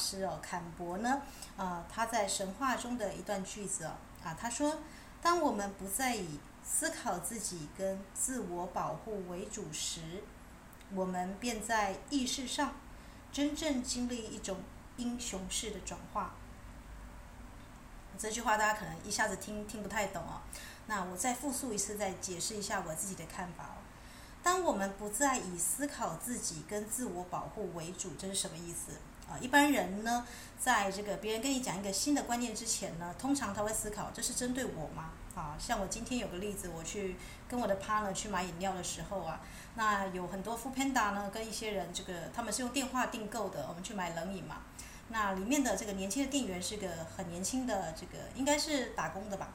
[0.00, 1.20] 师哦，坎伯呢，
[1.58, 3.98] 啊，他在神话中的一段句子，啊，
[4.40, 4.78] 他说：
[5.20, 10.24] 当我们不再以思考自己跟自我保护为主时，
[10.94, 12.72] 我们便在意识上
[13.30, 14.56] 真正经历一种
[14.96, 16.34] 英雄式的转化。
[18.18, 20.40] 这句话大家可能一下子听听不太懂哦，
[20.86, 23.76] 那我再复述一次，再解释一下我自己的看法哦。
[24.42, 28.92] 当我们不再以思考自己跟自我保护为主，这是什么意思
[29.30, 29.38] 啊？
[29.40, 30.26] 一般人呢，
[30.58, 35.12] 在这个别人跟你讲一个新的观念之前呢，通常他会思考，这是针对我吗？
[35.34, 37.16] 啊，像我今天有个例子，我去
[37.48, 39.40] 跟我的 partner 去买饮料的时候啊，
[39.76, 44.56] 那有很多 foodpanda 呢，跟一些人这个他们是用电话订购的，我们去买冷饮嘛。
[45.08, 49.52] 那里面的这个年轻的店员是个很年轻的，这个应该是打工的吧？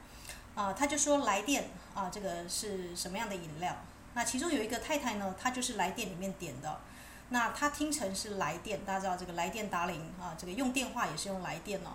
[0.54, 3.76] 啊，他就说来电啊，这个是什么样的饮料？
[4.14, 6.80] 那其中有一个太太呢，她就是来电里面点的。
[7.28, 11.90] 那他听成是来电，大家知道这个来电答铃啊，这个用电话也是用来电哦。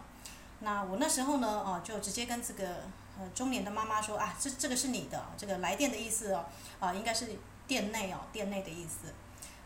[0.59, 2.83] 那我那时候呢，啊，就直接跟这个
[3.19, 6.45] 呃中年的妈妈说啊，这这个是你的，这个来电的意思哦，
[6.79, 7.27] 啊，应该是
[7.67, 9.13] 店内哦，店内的意思。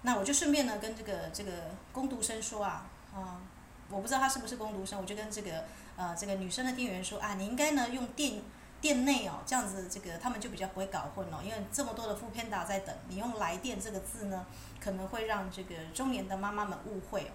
[0.04, 1.52] 那我就顺便呢跟这个这个
[1.92, 3.42] 工读生说啊，啊。
[3.88, 5.64] 我不知道他是不是工读生，我就跟这个
[5.96, 8.42] 呃这个女生的店员说啊，你应该呢用电
[8.86, 14.46] 店内哦，这样子这个他们就比较不会搞混哦，因为这么多的副片打在等，你用来电这个字呢，
[14.80, 17.32] 可能会让这个中年的妈妈们误会。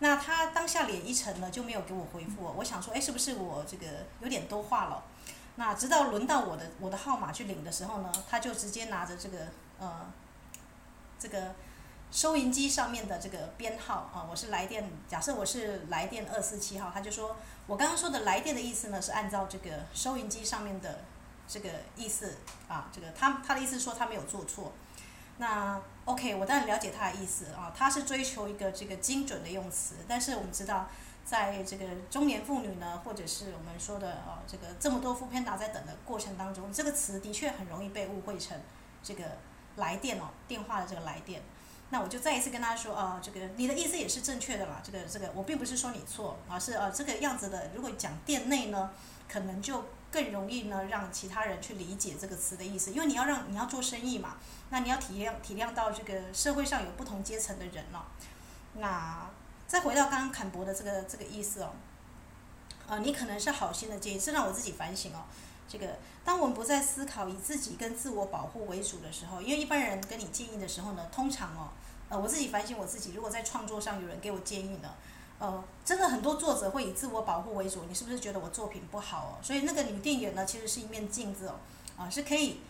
[0.00, 2.44] 那他当下脸一沉呢，就没有给我回复。
[2.58, 3.86] 我想说，哎，是不是我这个
[4.20, 5.02] 有点多话了？
[5.54, 9.38] 那直到轮到我的我的号码去领的时候呢，他就直接拿着这个
[9.78, 10.12] 呃
[11.18, 11.54] 这个。
[12.14, 17.34] 收银机上面的这个编号啊，我是来电，假设我是来电二四七号，他就说
[17.66, 21.00] 我刚刚说的来电的意思呢，是按照这个收银机上面的
[21.46, 22.36] 这个意思
[22.68, 24.72] 啊，这个他他的意思说他没有做错。
[25.38, 30.88] 那 OK，我当然了解他的意思啊，他是追求一个这个精准的用词，但是我们知道，
[31.24, 38.60] 在这个中年妇女呢，或者是我们说的啊，这个这么多副片打在等的过程当中，这个词的确很容易被误会成
[39.02, 39.24] 这个
[39.76, 41.42] 来电哦，电话的这个来电。
[41.92, 47.70] 那我就再一次跟他说，啊，这个你的意思也是正确的啦，这个这个我并不是说你错，而是呃这个样子的。
[47.74, 48.90] 如果讲店内呢，
[49.28, 54.38] 可能就更容易呢让其他人去理解这个词的意思，因为你要让你要做生意嘛，
[54.70, 58.00] 那你要体谅体谅到这个社会上有不同阶层的人哦。
[58.78, 59.28] 那
[59.68, 61.74] 再回到刚刚坎博的这个这个意思哦，
[62.86, 65.24] 呃，你可能是好心的建议，是让我自己反省哦。
[65.68, 71.70] 这个，当我们不再思考以自己跟自我保护为主的时候，因为一般人跟你建议的时候呢，通常哦，
[72.08, 74.94] 呃，我自己反省我自己，如果在创作上有人给我建议呢，
[75.38, 79.32] 呃，真的很多作者会以自我保护为主，你是不是觉得我作品不好哦？
[79.42, 81.54] 所以那个你们电影呢，其实是一面镜子哦，
[81.96, 82.60] 啊，是可以。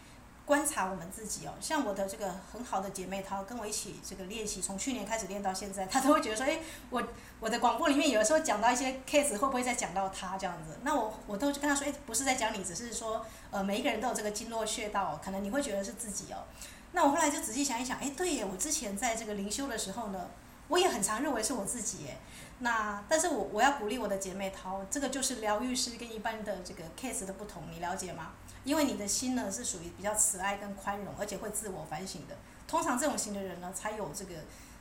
[0.53, 6.59] 观察我们自己哦，像我的这个很好的姐妹她跟我一起这个练习，从去年开始练到现在， 她都会觉得说，哎，
[6.91, 7.03] 我
[7.41, 10.77] 我的广播里面有的时候讲到一些 case，会不会再讲到她这样子？
[10.83, 16.45] 那我我都跟她说，哎，不是在讲你，只是说，呃，每一个人都有这个经络穴道，可能你会觉得是自己哦。
[16.93, 20.29] 那我后来就仔细想一想，哎，对耶，我之前在这个灵修的时候呢，
[20.69, 22.19] 我也很常认为是我自己耶。
[22.65, 28.31] 那但是我我要鼓励我的姐妹淘，这个就是疗愈师跟一般的这个 case 的不同，你了解吗？
[28.63, 32.37] 因为你的心呢是属于比较慈爱跟宽容，而且会自我反省的。
[32.69, 34.37] 通常这种型的人呢，才有这个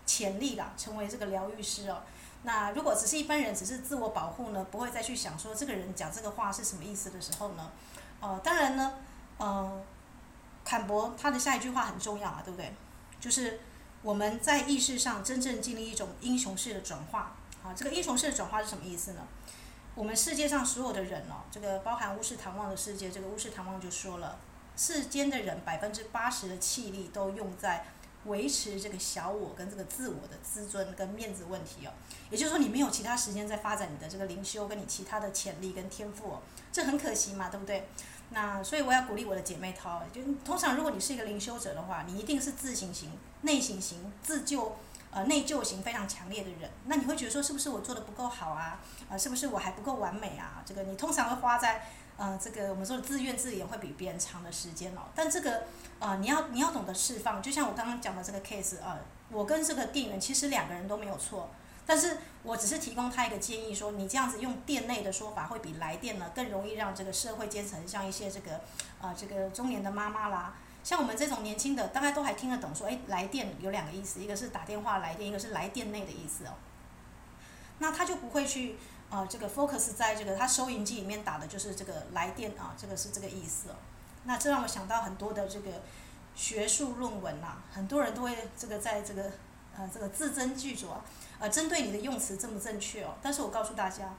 [0.06, 2.04] 潜力啦，成为这个疗愈师哦。
[2.44, 7.72] 那如果只是一般人，只是自我保护呢，不会再去想说这个人讲这个话是什么意思的时候呢，
[8.20, 8.94] 呃，当然呢，
[9.38, 9.82] 呃，
[10.64, 12.72] 坎伯他的下一句话很重要啊，对不对？
[13.20, 13.60] 就是
[14.04, 17.36] 我们在意识上真正经历一种英雄式的转化。
[17.64, 19.22] 啊，这个英雄式的转化是什么意思呢？
[19.94, 24.40] 我们世界上所有的人哦，这个包含巫师唐望的世界，这个巫师唐望就说了，
[24.78, 27.86] 世间的人百分之八十的气力都用在
[28.26, 31.92] 维持这个小我跟这个自我的自尊跟面子问题哦。
[32.30, 36.42] 也就是说，你没有其他时间在发展你的这个灵修跟你其他的潜力跟天赋哦，
[36.72, 37.88] 这很可惜嘛，对不对？
[38.30, 43.12] 那所以我要鼓励我的姐妹淘，就通常如果你是一个灵修者的话，你一定是自省型、
[43.42, 44.78] 内省型、自救。
[45.14, 48.80] 呃，内疚型非常强烈的人，那你会觉得说，是不是我做的不够好啊？
[49.10, 50.64] 呃，是不是我还不够完美啊？
[50.66, 51.86] 这个你通常会花在，
[52.16, 55.02] 呃，这个我们说的自怨自怜会比别人长的时间哦。
[55.14, 55.64] 但这个，
[56.00, 59.00] 呃，你要你要懂得释放，就像我刚刚讲的这个 case 啊，
[59.30, 61.50] 我跟这个店员其实两个人都没有错，
[61.86, 68.62] 但是我只是提供他一个建议，说你这样子用店内的说法会比来电呢更容易让这个社会阶层，像一些这个，
[69.02, 70.54] 呃，这个中年的妈妈啦。
[70.84, 76.54] 像我们这种年轻的，大概都还听得懂，说，哎，来电有两个意思，一个是打电话来电，一个是来电内的意思哦。
[77.80, 78.78] 那他就不会去，
[79.10, 83.76] 啊，这个 focus 在这个它收音机里面打的就是这个来电啊，这个是这个意思哦。
[84.24, 85.82] 那这让我想到很多的这个
[86.36, 89.32] 学术论文呐、啊，很多人都会这个在这个
[89.76, 91.04] 呃这个字斟句酌啊，
[91.40, 93.16] 呃针对你的用词正不正确哦。
[93.22, 94.14] 但是我告诉大家，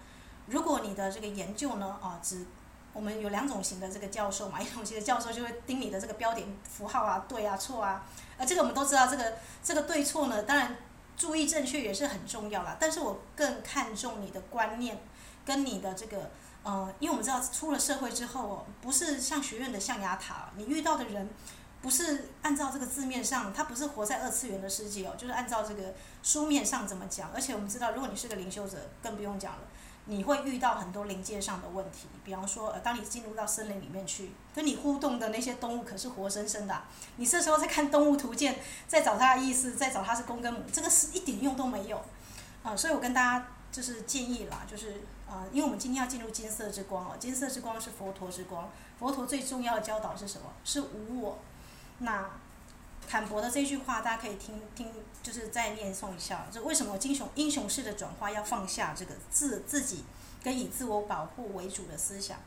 [0.46, 2.44] 如果你的这个研究呢啊，只
[2.92, 8.04] 我们有两种型的这个教授嘛， 一种型的教授就会盯你的这个标点符号啊，对啊错啊，
[8.36, 10.76] 呃这个我们都知道，这个这个对错呢，当然
[11.16, 12.76] 注意正确也是很重要啦。
[12.78, 15.00] 但是我更看重你的观念
[15.44, 16.30] 跟你的这个。
[16.64, 21.28] 呃，因为我们知道出了社会之后哦，不是像学院的象牙塔，你遇到的人
[21.80, 25.92] 不是按照这个字面上，他不是活在二次元的世界哦，就是按照这个
[26.22, 27.32] 书面上怎么讲。
[27.34, 29.62] 而且我们知道，如果你是个领袖者，更不用讲了，
[30.06, 32.08] 你会遇到很多灵界上的问题。
[32.25, 36.82] 比方说，呃，当你进入到森林里面去，跟你互动的那些动物可是活生生的，
[37.16, 42.00] 你这时候在看动物图鉴，在找它的意思，在找它是公跟母，这个是一点用都没有
[42.62, 42.76] 啊。
[42.76, 45.02] 所以我跟大家就是建议啦，就是。
[45.32, 50.52] 啊，因为我们今天要进入金色之光哦，金色之光是佛陀之光，佛陀最重要的教导是什么？
[50.62, 51.38] 是无我。
[52.00, 52.28] 那
[53.12, 54.90] 坦博的这句话，大家可以听听，
[55.22, 56.46] 就是再念诵一下。
[56.50, 60.02] 就为什么英雄英雄式的转化要放下这个自自己
[60.42, 62.38] 跟以自我保护为主的思想？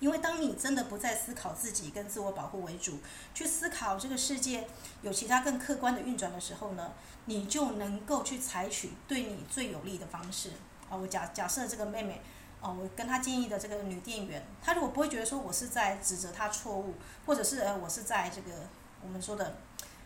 [0.00, 2.98] 因为当你真的不再思考自己跟自我保护为主，
[3.32, 4.66] 去思考这个世界
[5.02, 6.90] 有其他更客观的运转的时候呢，
[7.26, 10.50] 你就能够去采取对你最有利的方式。
[10.88, 12.20] 啊，我假假设这个妹妹，
[12.60, 16.94] 哦，我跟她建议的这个女店员，她如果不会觉得说我是在指责她错误，
[17.24, 18.66] 或者是呃我是在这个
[19.02, 19.56] 我们说的，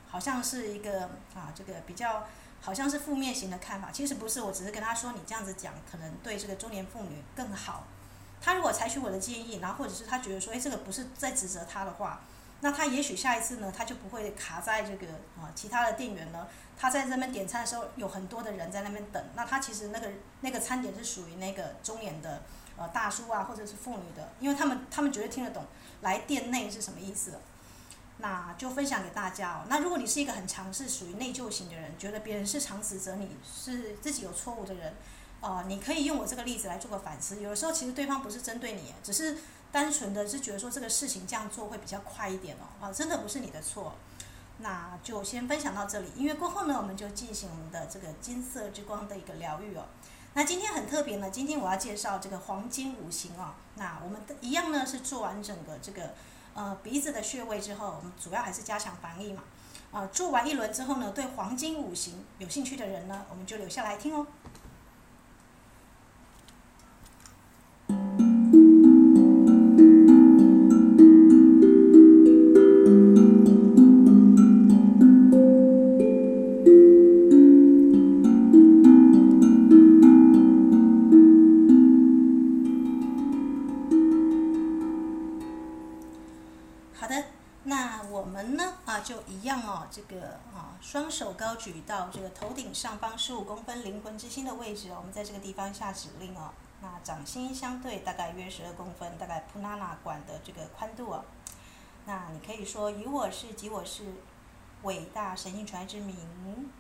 [0.09, 1.05] 好像是一个
[1.35, 2.25] 啊这个比较
[2.61, 7.85] 好像是负面型的看法，其实不是，我只是跟他说你这样子讲可能对这个中年妇女更好。
[8.41, 12.21] 他如果采取我的建议，然后或者是他觉得说，哎，这个不是在指责她的话。
[12.61, 15.07] 那他也许下一次呢，他就不会卡在这个
[15.39, 16.47] 啊，其他的店员呢，
[16.79, 19.23] 他在这边点餐的时候，有很多的人在那边等。
[19.35, 22.43] 那他其实那个那个餐点是属于那个中年的
[22.79, 25.63] 呃大叔啊，或者是妇女的，因为他们他们绝对听得懂
[26.01, 27.39] 来店内是什么意思。
[28.19, 29.65] 那就分享给大家哦。
[29.69, 34.95] 那如果你是一个很强势属于内疚型的人，觉得别人是常指责你是自己有错误的人，
[35.41, 37.43] 哦、你可以用我这个例子来做个反思。
[37.43, 39.37] 有的时候其实对方不是针对你，只是。
[39.75, 43.97] 单纯的是觉得说这个事情这样做会比较快一点哦，啊，真的不是你的错，
[44.59, 46.13] 那就先分享到这里。
[46.15, 49.87] 因为过后呢，我们就进行我们的这个金色之光的一个疗愈哦。
[50.35, 53.55] 那今天很特别呢，今天我要介绍这个黄金五行哦。
[53.75, 56.15] 那我们一样呢是做完整个这个
[56.55, 59.43] 呃鼻子的穴位之后，我们主要还是加强防疫嘛。
[59.93, 64.27] 啊，做完一轮之后呢，对黄金五行有兴趣的人呢，我们就留下来听哦。
[91.57, 96.51] 举到这个头顶上方十五公分灵魂之心的位置，我们在这个地方下指令哦。
[96.81, 101.25] 那掌心相对，大概约十二公分，大概普拉纳管的这个宽度哦。
[102.07, 104.05] 那你可以说与我是及我是
[104.83, 106.71] 伟大神性传爱之名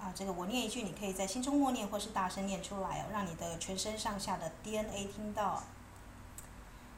[0.00, 5.62] 啊，这个我念一句，你可以在心中默念或是大声念出来哦，让你的全身上下的 DNA 听到。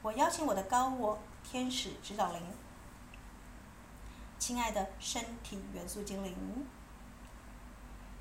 [0.01, 2.41] 我邀请我的高我天使指导灵。
[4.39, 6.35] 亲爱的身体元素精灵，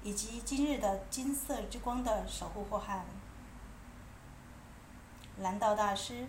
[0.02, 3.04] 以及今日的金色之光的守护祸害，
[5.38, 6.26] 蓝道大师、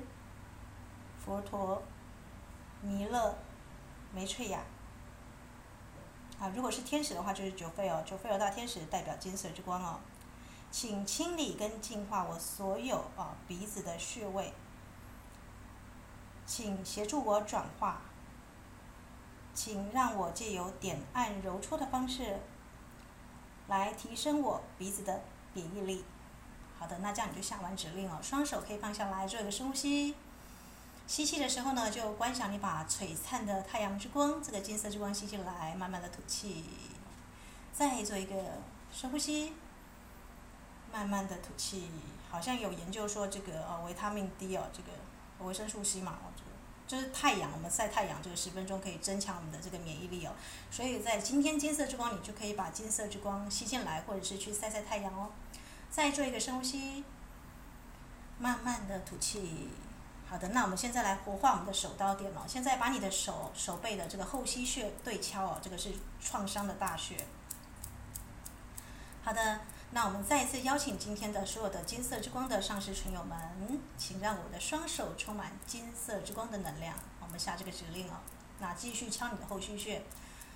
[1.23, 1.83] 佛陀、
[2.81, 3.37] 弥勒、
[4.13, 4.61] 梅翠雅。
[6.39, 9.99] 啊，如果是天使的话，就是九费哦，九费尔大天使代表金色之光哦，
[10.71, 14.53] 请清理跟净化我所有啊鼻子的穴位，
[16.45, 18.01] 请协助我转化。
[19.53, 22.39] 请让我借由点按揉搓的方式，
[23.67, 25.21] 来提升我鼻子的
[25.53, 26.03] 免疫力。
[26.79, 30.15] 好的，那这样你就下完指令哦，双手可以放下来，做一个深呼吸。
[31.07, 36.65] 吸气的时候呢，就观想你把璀璨的太阳之光，这个金色之光吸进来，慢慢的吐气。
[37.73, 38.35] 再做一个
[38.91, 39.53] 深呼吸，
[40.91, 41.89] 慢慢的吐气。
[42.29, 46.17] 好像有研究说这个呃维他命 D 哦，这个维生素 C 嘛。
[46.87, 50.31] 就是太阳，我们晒太阳这个十分钟可以增强我们的这个免疫力哦。
[50.71, 55.29] 所以在今天金色之光，你就可以把金色之光吸进来，或者是去晒晒太阳哦。
[55.91, 57.03] 再做一个深呼吸，
[58.39, 59.69] 慢慢的吐气。
[60.29, 62.41] 好的，那我们现在来活化我们的手刀点哦。
[62.47, 65.91] 现在把你的手手背的这个后溪穴对敲哦，这个是
[66.21, 67.15] 创伤的大穴。
[69.23, 73.37] 好的，那我们再一次邀请今天的所有的金色之光的上师群友们，
[73.97, 76.93] 请让我的双手充满金色之光的能量。
[77.21, 78.17] 我们下这个指令哦，
[78.59, 80.03] 那继续敲你的后续穴，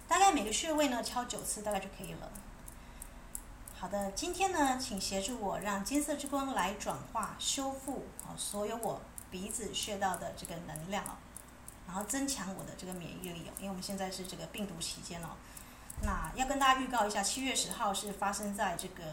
[0.07, 2.29] 大概每个穴位呢敲九次，大概就可以了。
[3.73, 11.15] 好的，今天呢，请协助我让金色之光来转化、修复啊所有我鼻子穴道的这个能量哦，
[11.87, 15.29] 然后增强我的这个免疫力哦，因为我们现在是这个病毒期间哦。
[16.01, 19.03] 那要跟大家预告一下，七月十号是发生在这个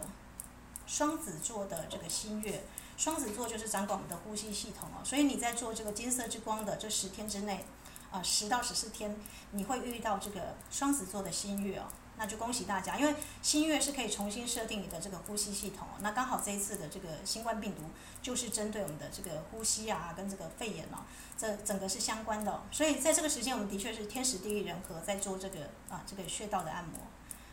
[0.87, 2.65] 双子座的这个新月。
[2.97, 7.65] 双子座就是掌管我们的呼吸系统哦，所以你在做这个金色之光的这十天之内，
[8.11, 9.17] 啊，十到十四天，
[9.53, 11.85] 你会遇到这个双子座的新月哦。
[12.19, 15.87] 那就恭喜大家，因为新月是可以重新设定你的这个呼吸系统。
[16.01, 17.83] 那刚好这一次的这个新冠病毒
[18.21, 20.99] 就是针对我们的这个呼吸啊，跟这个肺炎哦，
[21.39, 22.63] 这整个是相关的。
[22.73, 26.99] 所以在这个时间，我们的确是天时地利人和在做这个啊这个穴道的按摩。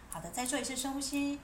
[0.10, 1.39] 好的，再做一次深呼吸，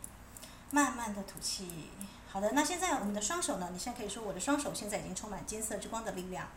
[0.72, 1.90] 慢慢的吐气。
[2.28, 3.70] 好的，那现在我们的双手呢？
[3.72, 6.48] 你现在可以说我的双手现在已经充满金色之光的力量。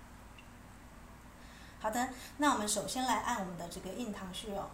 [1.80, 4.70] 好的，那我们首先来按我们的这个印堂穴哦。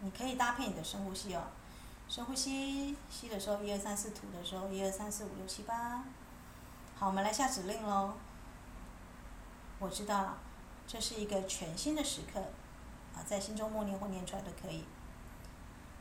[0.00, 1.42] 你可以搭配你的深呼吸哦，
[2.08, 6.04] 深呼吸，吸的时候一二三四，吐的时候一二三四五六七八。
[6.96, 8.14] 好，我们来下指令喽。
[9.78, 10.36] 我知道，
[10.86, 12.40] 这是一个全新的时刻，
[13.14, 14.84] 啊，在心中默念或念出来都可以。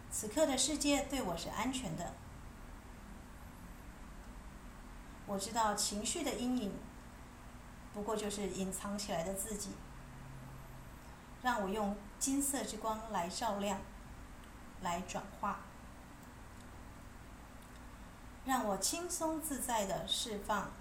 [0.09, 2.13] 此刻的世界对我是安全的。
[5.25, 6.71] 我知道情绪的阴影，
[7.93, 9.71] 不过就是隐藏起来的自己。
[11.43, 13.79] 让我用金色之光来照亮，
[14.81, 15.59] 来转化，
[18.45, 20.71] 让我轻松自在的释放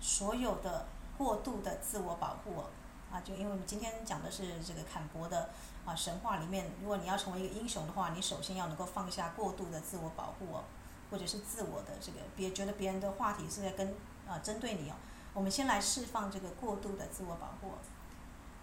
[0.00, 0.86] 所有的
[1.18, 2.64] 过度的自我保护
[3.12, 3.20] 啊！
[3.24, 5.50] 就因为我们今天讲的是这个坎伯的
[5.84, 10.64] 啊神话里面，如果你要成为一个英雄的话，你首先要能够放下过度的自我保护哦，
[11.10, 13.94] 或者是自我的这个别觉得别人的话题是在跟
[14.28, 14.94] 啊针对你哦。
[15.32, 17.72] 我们先来释放这个过度的自我保护。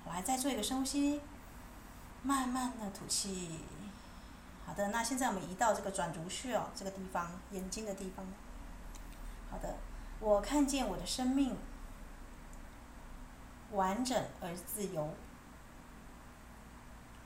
[0.08, 1.22] 来，再做一个深呼吸，
[2.24, 3.60] 慢慢的吐气。
[4.66, 8.26] 好的，那现在我们移到这个转轴穴哦，这个地方，眼睛的地方。
[9.50, 9.76] 好的，
[10.20, 11.58] 我看见我的生命
[13.72, 15.14] 完整而自由，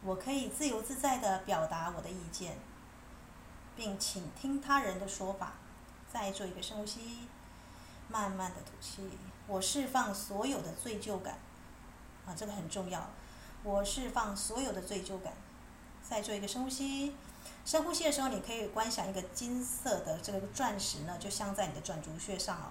[0.04, 2.58] 我可以自由自在的表达我的意见，
[3.76, 5.54] 并倾听他人的说法。
[6.08, 7.28] 再做一个深呼吸，
[8.08, 9.10] 慢慢的吐气。
[9.48, 11.38] 我释放所有的罪疚感。
[12.28, 13.10] 啊，这个很重要。
[13.64, 15.34] 我释放所有的罪疚感。
[16.08, 17.16] 再做一个深呼吸。
[17.66, 22.70] 深呼吸的时候，你可以观想一个金色的这个钻石呢，就镶在你的转足穴上哦。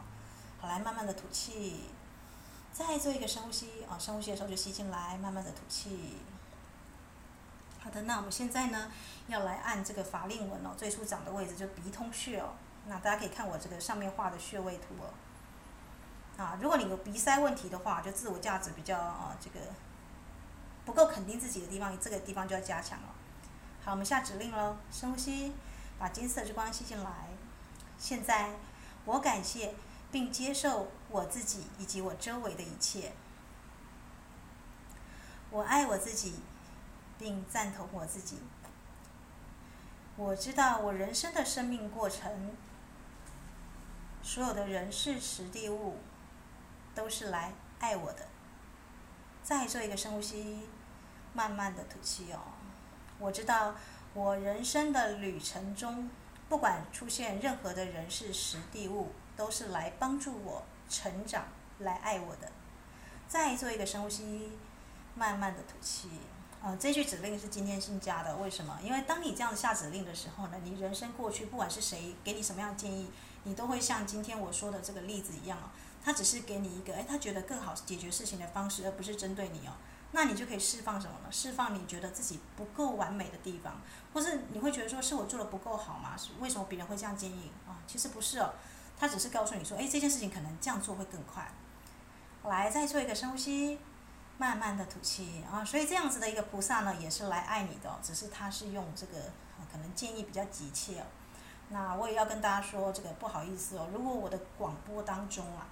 [0.60, 1.86] 好，来慢慢的吐气。
[2.72, 6.18] 再做一个深呼吸啊，深呼吸的时候就吸进来，慢慢的吐气。
[7.80, 8.90] 好的，那我们现在呢，
[9.26, 12.52] 要来按这个法令纹哦，最初长的位置就鼻通穴哦。
[12.86, 15.10] 那大家可以看我这个上面画的穴位图哦。
[16.36, 19.60] 啊，如果你有鼻塞问题的话，就自我价值比较啊这个
[20.84, 23.08] 不够肯定自己的地方，这个地方就要加强了。
[23.84, 25.52] 好，我们下指令喽，深呼吸，
[25.98, 27.28] 把金色之光吸进来。
[27.98, 28.50] 现在，
[29.04, 29.74] 我感谢
[30.10, 33.12] 并接受我自己以及我周围的一切。
[35.50, 36.40] 我爱我自己，
[37.16, 38.40] 并赞同我自己。
[40.16, 42.56] 我知道我人生的生命过程，
[44.22, 45.98] 所有的人事时地物。
[46.94, 48.26] 都是来爱我的。
[49.42, 50.68] 再做一个深呼吸，
[51.32, 52.38] 慢慢的吐气哦。
[53.18, 53.74] 我知道
[54.14, 56.08] 我人生的旅程中，
[56.48, 61.44] 不管出现任何的人事时地物，都是来帮助我成长、
[61.78, 62.50] 来爱我的。
[63.28, 64.52] 再做一个深呼吸，
[65.14, 66.08] 慢慢的吐气。
[66.62, 68.78] 啊，这句指令是今天新加的，为什么？
[68.82, 73.10] 因为当你这样下指令的时候呢，你人生过去不管是谁给你什么样的建议，
[73.42, 75.68] 你都会像今天我说的这个例子一样哦。
[76.04, 79.72] 他只是给你一个，哎，他觉得更好解决事情的方式，而不是针对你哦。
[80.12, 81.32] 那你就可以释放什么呢？
[81.32, 83.80] 释放你觉得自己不够完美的地方，
[84.12, 86.16] 或是你会觉得说是我做的不够好吗？
[86.16, 87.74] 是为什么别人会这样建议啊？
[87.86, 88.52] 其实不是哦，
[88.96, 91.50] 他只是告诉你说，哎，这件事情可能这样做会更快。
[92.44, 93.80] 来，再做一个深呼吸，
[94.38, 95.64] 慢慢的吐气啊。
[95.64, 99.32] 所以这样子的一个菩萨呢，也是来爱你的，只是他是用这个
[99.72, 101.06] 可能建议比较急切哦。
[101.70, 105.66] 那我也要跟大家说，这个不好意思哦，如果我的广播当中啊。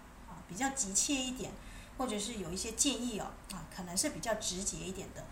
[0.48, 1.52] 比较急切一点，
[1.98, 5.24] 或者是有一些建议哦，啊，可能是比较直接一点的。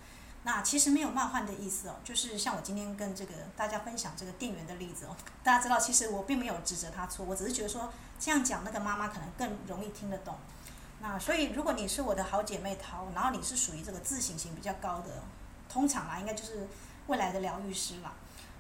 [0.43, 5.14] 那其实没有冒犯的意思哦，就是像我今天跟这个大家分享这个店员的例子哦，
[5.45, 10.35] 大家知道，其实我并没有指责他错，我只是觉得说这样讲那个妈妈可能更容易听得懂。
[11.02, 15.23] 那所以如果你是我的好姐妹淘，然后你是属于这个自省型比较高的，
[15.69, 16.67] 通常啊，应该就是
[17.07, 18.12] 未来的疗愈师啦。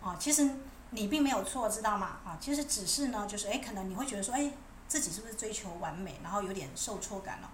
[0.02, 0.50] 啊，其实
[0.90, 2.18] 你并没有错，知道吗？
[2.24, 4.50] 啊，其实只是呢，就是哎，可能你会觉得说，哎，
[4.90, 7.48] 自己是不是追求完美，然后有点受挫感了，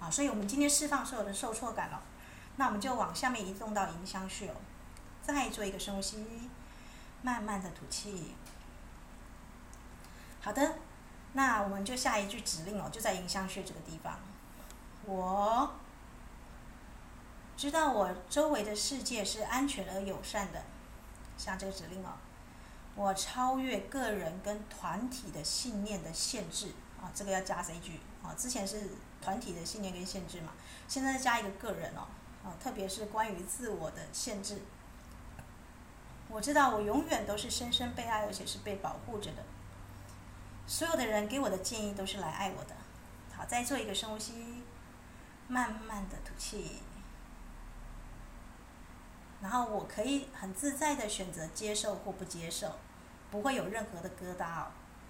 [0.00, 2.02] 啊，所以我们今天释放所有的受挫感了，
[2.56, 4.56] 那我们就往下面移动到迎香穴哦，
[5.22, 6.50] 再做一个深呼吸，
[7.22, 8.34] 慢慢的吐气。
[10.40, 10.74] 好的，
[11.34, 14.18] 那我们就下一句指令哦，就在迎香穴这个地方，
[15.04, 15.74] 我
[17.56, 20.64] 知道我周围的世界是安全而友善的，
[21.38, 22.10] 下这个指令哦。
[22.94, 28.34] 我超越个人跟团体的信念的限制啊，这个要加这一句啊。
[28.36, 30.52] 之前是团体的信念跟限制嘛，
[30.86, 32.06] 现在加一个个人哦，
[32.44, 34.58] 啊，特别是关于自我的限制。
[36.28, 39.42] 我知道我永远都是深深被爱，而且是被保护着的。
[40.66, 42.74] 所有的人给我的建议都是来爱我的。
[43.34, 44.62] 好，再做一个深呼吸，
[45.48, 46.80] 慢慢的吐气。
[49.42, 52.76] 然后我可以很自在的选择接受或不接受，
[53.28, 54.66] 不会有任何的疙瘩哦。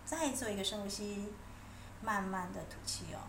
[0.06, 1.30] 再做一个深呼吸，
[2.00, 3.20] 慢慢的吐气哦。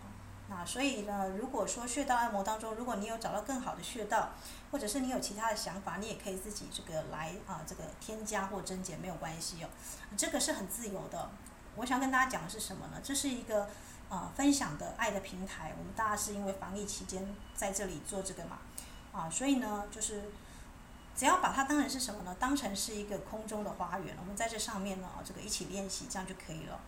[0.48, 4.30] 那所以呢，如果说穴道按摩当中，如果你有找到更好的穴道，
[4.70, 9.68] 或者是你有其他的想法，你也可以自己这个来啊，这个添加或增减没有关系哦。
[10.16, 11.30] 这个是很自由的。
[11.76, 13.00] 我想跟大家讲的是什么呢？
[13.04, 13.68] 这是一个
[14.08, 15.74] 呃分享的爱的平台。
[15.78, 18.58] 我们大家是因为防疫期间在这里做这个嘛，
[19.12, 20.22] 啊，所以呢就是。
[21.16, 22.36] 只要把它当成是什么呢？
[22.40, 26.80] 当成是一个空中的花园，我们在这上面呢，这个一起练习，这样就可以了。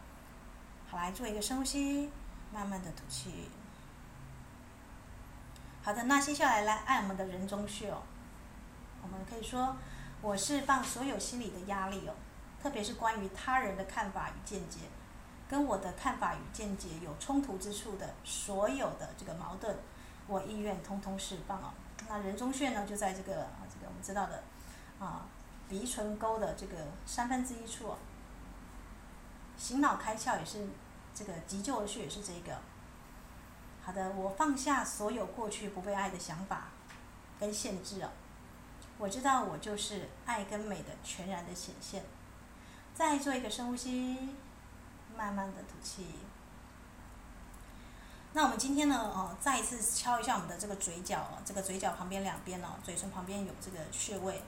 [0.91, 2.11] 好，来做一个深呼吸，
[2.53, 3.49] 慢慢的吐气。
[5.83, 8.03] 好的，那接下来来按我们的人中穴哦。
[9.03, 9.77] 我们可以说，
[10.21, 12.15] 我释放所有心理的压力哦，
[12.61, 14.81] 特别是关于他人的看法与见解，
[15.49, 19.77] 跟我的看法与见解有冲突之处的所有的这个矛盾，
[20.27, 21.71] 我意愿通通释放哦。
[22.09, 23.47] 那人中穴呢，就在这个。
[23.69, 24.43] 这个我们知道的，
[24.99, 25.27] 啊，
[25.69, 27.95] 鼻唇沟的这个三分之一处，
[29.59, 30.67] 醒脑开窍也是
[31.15, 32.57] 这个急救的穴，也是这个。
[33.85, 36.69] 好的，我放下所有过去不被爱的想法
[37.39, 38.09] 跟限制哦，
[38.99, 42.05] 我知道我就是爱跟美的全然的显现。
[42.95, 44.35] 再做一个深呼吸，
[45.17, 46.07] 慢慢的吐气。
[48.37, 54.43] 那我们今天呢，哦，再一次敲一下我们的这个嘴角，这个嘴角旁边两边哦，嘴唇旁边有这个穴位，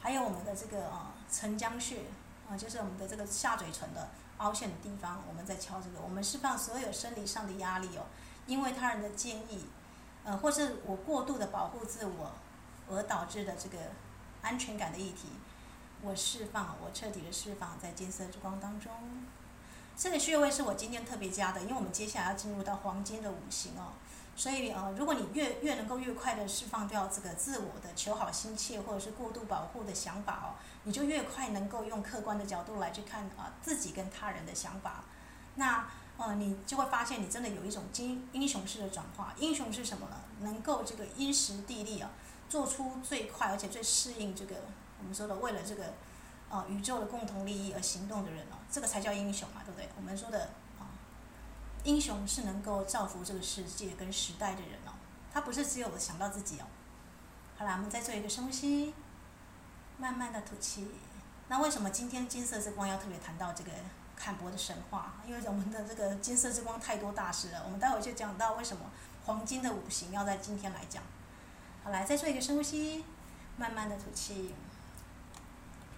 [0.00, 2.04] 还有我们的这个呃承浆穴
[2.48, 8.06] 啊，就是我们的这个下嘴唇的凹陷的地方，我们在敲这个，我们释放所有生理上的压力哦，
[8.46, 9.66] 因为他人的建议，
[10.24, 12.32] 呃，或是我过度的保护自我
[12.88, 13.76] 而导致的这个
[14.40, 15.28] 安全感的议题，
[16.00, 18.90] 我释放，我彻底的释放在金色之光当中。
[19.96, 23.96] 这个穴位是我今天特别加的，因为我们接下来要进入到黄金的五行哦，
[24.36, 35.02] 所以呃，如果你越越能够越快的释放掉这个自我的求好心切或者是过度保护的想法哦，你就越快能够用客观的角度来去看啊、自己跟他人的想法，
[35.54, 39.32] 那呃你就会发现你真的有一种英英雄式的转化。
[39.38, 40.16] 英雄是什么呢？
[40.40, 42.10] 能够这个因时地利啊，
[42.50, 44.56] 做出最快而且最适应这个
[44.98, 45.94] 我们说的为了这个。
[46.48, 49.88] 啊，宇宙的共同利益而行动的人哦，这个才叫英雄嘛，对不对？
[49.96, 50.86] 我们说的啊，
[51.82, 54.92] 英雄是能够造福这个世界跟时代的人哦，
[55.32, 56.66] 他不是只有想到自己哦。
[57.58, 58.94] 好啦，我们再做一个深呼吸，
[59.98, 60.88] 慢慢的吐气。
[61.48, 63.70] 那为什么今天金色之光要特别谈到这个
[64.14, 65.14] 坎伯的神话？
[65.26, 68.84] 因为我们的这个金色之光太多大师了，我们待会就讲到为什么
[69.24, 71.02] 黄金的五行要在今天来讲。
[71.82, 73.04] 好，来再做一个深呼吸，
[73.56, 74.54] 慢慢的吐气。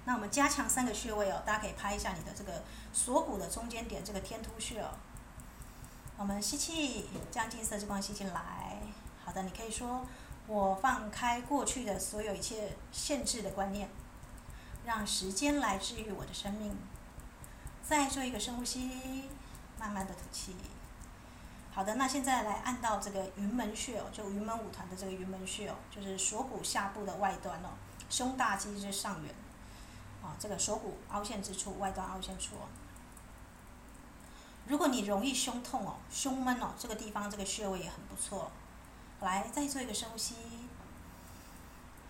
[0.08, 2.62] 那我们加强三个穴位哦，大家可以拍一下你的这个
[2.94, 4.88] 锁骨的中间点，这个天突穴哦。
[6.16, 8.78] 我们吸气，将金色之光吸进来。
[9.22, 10.06] 好的，你可以说，
[10.46, 13.90] 我放开过去的所有一切限制的观念，
[14.86, 16.74] 让时间来治愈我的生命。
[17.86, 19.28] 再做一个深呼吸，
[19.78, 20.56] 慢慢的吐气。
[21.70, 27.76] 好的，那现在来按到这个云门穴哦，就云门舞团的这个云门穴哦，就是锁骨下部的外端哦，
[28.08, 29.34] 胸大肌之上缘。
[30.38, 32.68] 这个锁骨凹陷之处，外端凹陷处哦。
[34.66, 38.50] 如果你容易胸痛哦，胸闷哦，这个地方这个穴位也很不错。
[39.20, 40.34] 来，再做一个深呼吸。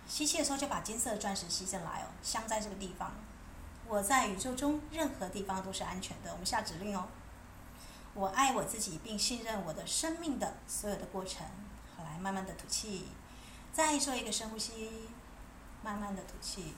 [0.07, 3.11] 吸气的时候就把金色的钻石吸进来哦，镶在这个地方。
[3.87, 6.31] 我在宇宙中任何地方都是安全的。
[6.31, 7.07] 我们下指令哦。
[8.13, 11.47] 我爱我自己，并信任我的生命的所有的过程。
[11.95, 13.07] 好，来，慢慢的吐气。
[13.71, 15.07] 再做一个深呼吸，
[15.83, 16.73] 慢慢的吐气。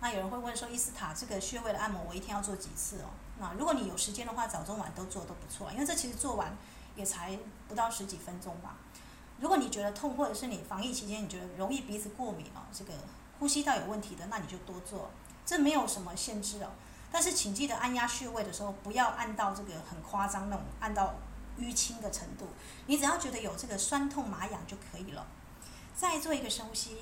[0.00, 3.10] 那有人会问说，伊斯塔这个穴位的按摩，我一天要做几次哦？
[3.38, 6.56] 那如果你有时间的话，早中晚都做都不错，因为这其实做完
[6.96, 8.76] 也才不到十几分钟吧。
[9.38, 12.92] 如果你觉得痛，或者是你防疫期间你觉得容易鼻子过敏哦，这个
[13.38, 15.10] 呼吸道有问题的，那你就多做。
[15.46, 16.70] 这没有什么限制哦。
[17.12, 21.14] 但是请记得按压穴位的时候，不要按到这个很夸张那种，按到
[21.58, 22.48] 淤青的程度。
[22.86, 25.26] 你只要觉得有这个酸痛麻痒就可以了。
[25.96, 26.96] 再做一个深呼吸，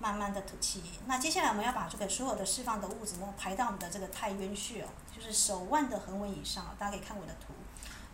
[0.00, 0.82] 慢慢的吐气。
[1.06, 6.74] 那接下来我们要把这个所有的释放的物质呢，排到我们的这个太渊穴哦，就是手腕的横纹以上。
[6.78, 7.54] 大家可以看我的图，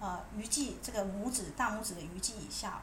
[0.00, 2.82] 呃，鱼际这个拇指大拇指的鱼际以下。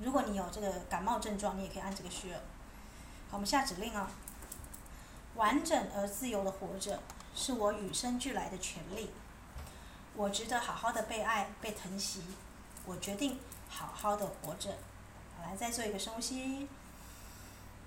[0.00, 2.34] 如果你有这个感冒症状，你也可以按这个穴。
[3.30, 4.10] 好，我们下指令啊。
[5.34, 7.00] 完整而自由的活着，
[7.34, 9.10] 是我与生俱来的权利。
[10.14, 12.22] 我值得好好的被爱、被疼惜。
[12.86, 13.38] 我决定
[13.68, 14.70] 好好的活着。
[15.36, 16.68] 好，来，再做一个深呼吸，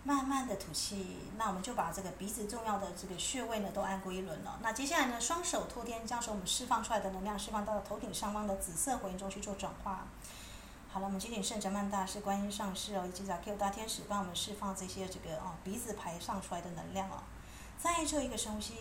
[0.04, 1.18] 慢慢的吐气。
[1.38, 4.60] 那我们就把这个鼻子重要的这个穴位呢都按过一轮了。
[4.62, 10.06] 那接下来呢，双手托天，将手我们释放出来的能量释放到头顶上方的紫色火焰中去做转化。
[10.94, 17.24] 好了，我们今天圣哲曼大师、观音上师哦，以及在 Q 大天使帮我们释放这些这个哦鼻子排上出来的能量哦。
[17.80, 18.76] 再做一个深呼吸，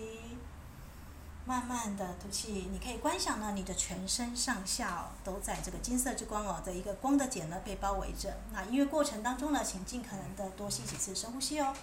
[1.50, 2.68] 慢慢的吐气。
[2.70, 8.36] 你可以观想呢，你的全身上下哦，都在这个金色之光哦的一个光的茧呢被包围着。
[8.52, 11.74] 那音乐过程当中呢，请尽可能的多吸几次深呼吸哦。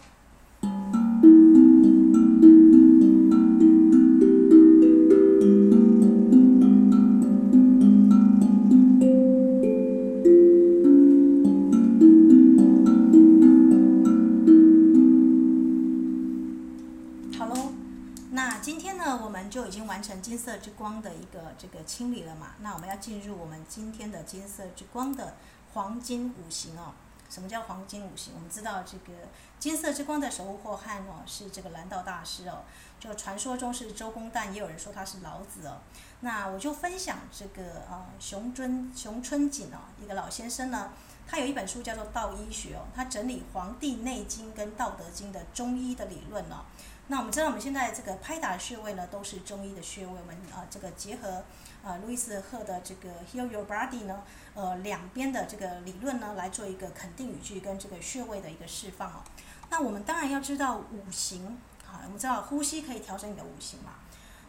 [18.37, 22.51] 那今天呢，我们就已经完成金色之光的一个这个清理了嘛？
[22.59, 25.33] 那我们要进入我们今天的金色之光的
[25.73, 26.93] 黄金五行哦。
[27.31, 28.35] 什么叫黄金五行？
[28.35, 29.11] 我们知道这个
[29.57, 32.61] 金色之光的守护祸害哦，是这个蓝道大师哦。
[32.99, 35.79] 就传说中是周公旦，也有人说他是老子哦。
[36.19, 40.91] 那我就分享这个呃熊尊熊春锦哦，一个老先生呢，
[41.25, 46.65] 他有一本书叫做《道医学》哦，他整理《黄帝内经》跟《道德经》的中医的理论哦。
[47.09, 50.11] 那我们知道，我们现在这个拍打的穴位呢，都是中医的穴位。
[50.11, 51.41] 我们啊，这个结合
[51.81, 59.23] 啊，路易斯赫的这个 Heal Your Body 呢，呃，两边的这个理论呢，来做一个肯定语句跟这个穴位的一个释放哦。
[59.69, 63.93] 那我们当然要知道五行啊，我们知道呼吸可以调整你的五行嘛。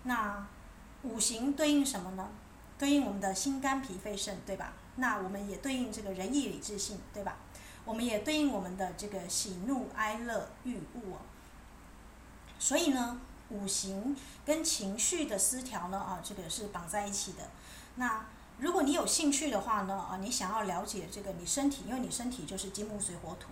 [0.02, 0.44] 那
[1.04, 2.28] 五行对应什么呢？
[2.76, 4.72] 对应我们的心肝脾肺肾，对吧？
[4.96, 7.36] 那我们也对应这个仁义礼智信，对吧？
[7.84, 11.18] 我们也对应我们的这个喜怒哀乐欲物哦。
[12.58, 17.48] 所以呢，五行跟情绪的失调呢，啊，这个是绑在一起的。
[17.96, 18.26] 那
[18.58, 23.50] 如果你有兴趣的话呢，啊，你想要了解这个你身体，因为你身体就是金木水火土，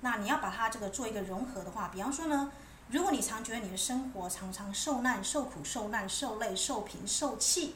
[0.00, 2.52] 那你要把它这个做一个融合的话，比方说呢，
[2.88, 7.74] 如果你常觉得你的生活常常受难、受苦、受难、受累、受贫、受气，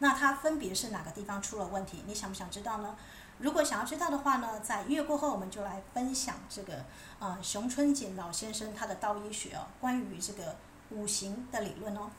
[0.00, 2.02] 那它分别是哪个地方出了问题？
[2.06, 2.96] 你想不想知道呢？
[3.38, 6.84] 如果想要知道的话呢，在音乐过后，我们就来分享这个
[7.18, 10.56] 啊、熊春锦老先生他的道医学哦，关于这个
[10.90, 12.10] 五行的理论哦。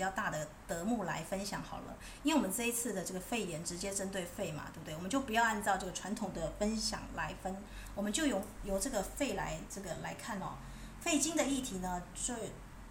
[0.00, 4.94] 比较大的德目来分享好了，因为我们这一次的这个肺炎直接针对肺嘛，对不对？
[4.94, 7.54] 我们就不要按照这个传统的分享来分，
[7.94, 10.54] 我们就由由这个肺来这个来看哦。
[11.02, 12.32] 肺经的议题呢，就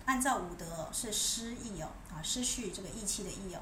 [0.06, 3.62] 按照五德是失意哦，啊，失去这个义气的义哦。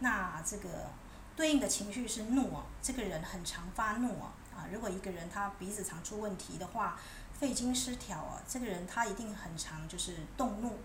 [0.00, 0.90] 那这个
[1.36, 6.98] 对应的情绪是怒哦，这个人很常发怒哦，啊，如果一个人他鼻子常出问题的话。
[7.38, 10.76] 肺经失调啊，这个人他一定很常就是动怒，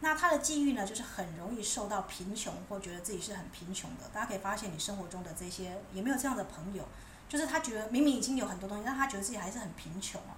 [0.00, 4.08] 那他的际遇呢，就是很容易受到贫穷或觉得自己是很贫穷的。
[4.12, 6.84] 大家可以发现，你生活中的这些有没有这样的朋友？
[7.28, 10.36] 就是他觉得明明已经有很多东西，但他觉得自己还是很贫穷啊。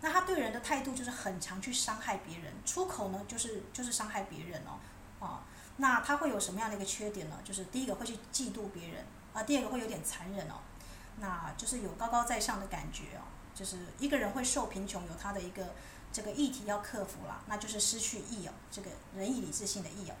[0.00, 4.80] 那他对人的态度就是很常去伤害别人，出口呢就是就是伤害别人哦，
[5.24, 5.44] 啊，
[5.76, 7.38] 那他会有什么样的一个缺点呢？
[7.44, 10.54] 就是第一个会去嫉妒别人啊，第二个会有点残忍哦，
[11.20, 13.22] 那就是有高高在上的感觉哦。
[13.54, 15.74] 就是一个人会受贫穷，有他的一个
[16.12, 20.14] 这个议题要克服啦，那就是失去义哦，这个仁义礼智信的义哦，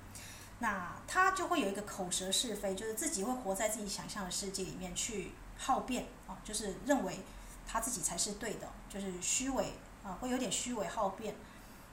[0.60, 7.20] 那他就会有一个口舌是非，就是自己会活在自己想象的世界里面去好辩啊，就是认为
[7.66, 11.34] 他自己才是对的，就是虚伪啊，会有点虚伪好辩，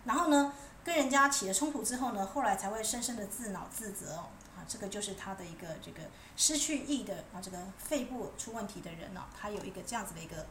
[0.05, 6.01] 然后呢，跟人家起了冲突之后呢，后来才会深深的自恼自责哦，啊，这个就是他的一个这个
[6.35, 10.45] 失去义的啊，这个肺部出问题的人呢，他有一个这样子的一个。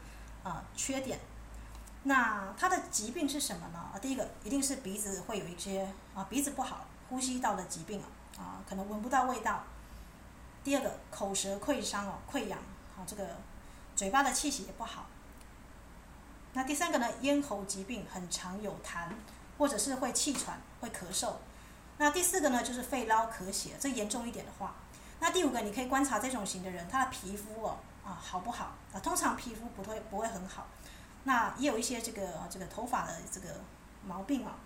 [0.44, 1.18] 啊，缺点，
[2.04, 3.90] 那他的疾病是什么呢？
[4.00, 9.64] 第一个一定是鼻子会有一些啊，鼻子不好，呼吸道的疾病啊，啊，可能闻不到味道。
[10.62, 12.58] 第二个口舌溃伤哦，溃疡，
[12.96, 13.36] 好这个
[13.96, 15.06] 嘴巴的气息也不好。
[16.54, 19.08] 那第三个呢，咽喉疾病很常有痰，
[19.58, 21.34] 或者是会气喘、会咳嗽。
[21.98, 24.74] 那第四个呢，就是肺痨咳血，这严重一点的话。
[25.20, 29.00] 那第五个，你可以观察这种型的人，他的皮肤哦啊好不好啊？
[29.00, 30.66] 通常皮肤不会不会很好。
[31.24, 33.60] 那也有一些这个这个头发的这个
[34.06, 34.56] 毛病啊。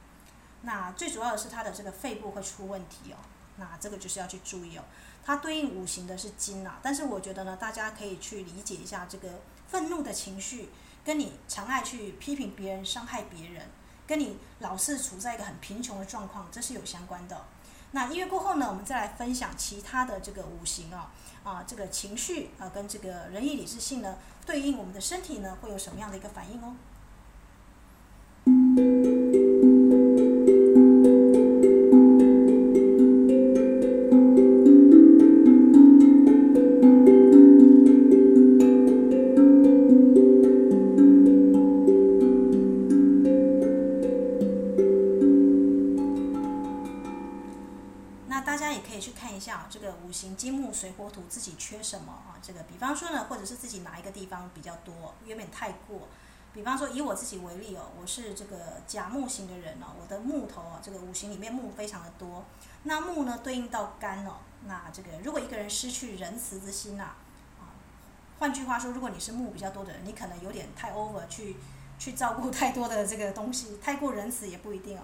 [0.63, 3.17] 那最主要的是他的这个肺部会出问题哦。
[3.57, 4.85] 那这个就是要去注意哦。
[5.25, 10.71] 它对应五行的是金啊，但是我觉得呢，大家可以去理解一下这个愤怒的情绪，
[11.05, 13.69] 跟你常爱去批评别人、伤害别人，
[14.07, 17.45] 跟你老是处在一个很贫穷的状况，这是有相关的。
[17.95, 21.13] 那音乐过后呢，我们再来分享其他的这个五行啊，
[21.45, 26.75] 啊，这个情绪啊，跟这个仁义礼智信呢，对应我们的身体呢，会有什么样的一个反应哦？
[48.43, 52.37] 大家也可以去看一下这个五行金木水火土自己缺什么啊？
[52.43, 56.09] 这个比方说呢，或者是自己哪一个地方比较多，有点太过。
[56.53, 62.45] 比方说以我自己为例哦，我是这个甲木型的人哦，我的木头啊，这个五行里面木非常的多。
[62.83, 67.05] 那木呢对应到肝哦，那这个如果一个人失去仁慈之心呐，
[67.59, 67.73] 啊，
[68.39, 71.57] 换句话说，如果你是木比较多的人，你可能有点太 over 去
[71.99, 75.03] 去照顾太多的这个东西，太过仁慈也不一定哦。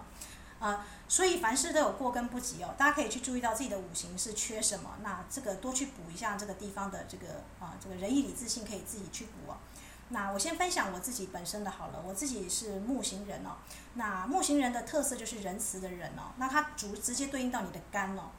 [0.61, 9.57] 啊，所以凡事都有过跟不及哦，大家可以去注意到自己的五行是缺什么，那这个多去补一下这个地方的这个啊，这个仁义礼智信可以自己去补哦。
[10.09, 13.51] 那我先分享我自己本身的好了，我自己是木型人哦。
[13.95, 18.31] 那木型人的特色就是仁慈的人哦，那它主直接对应到你的肝哦，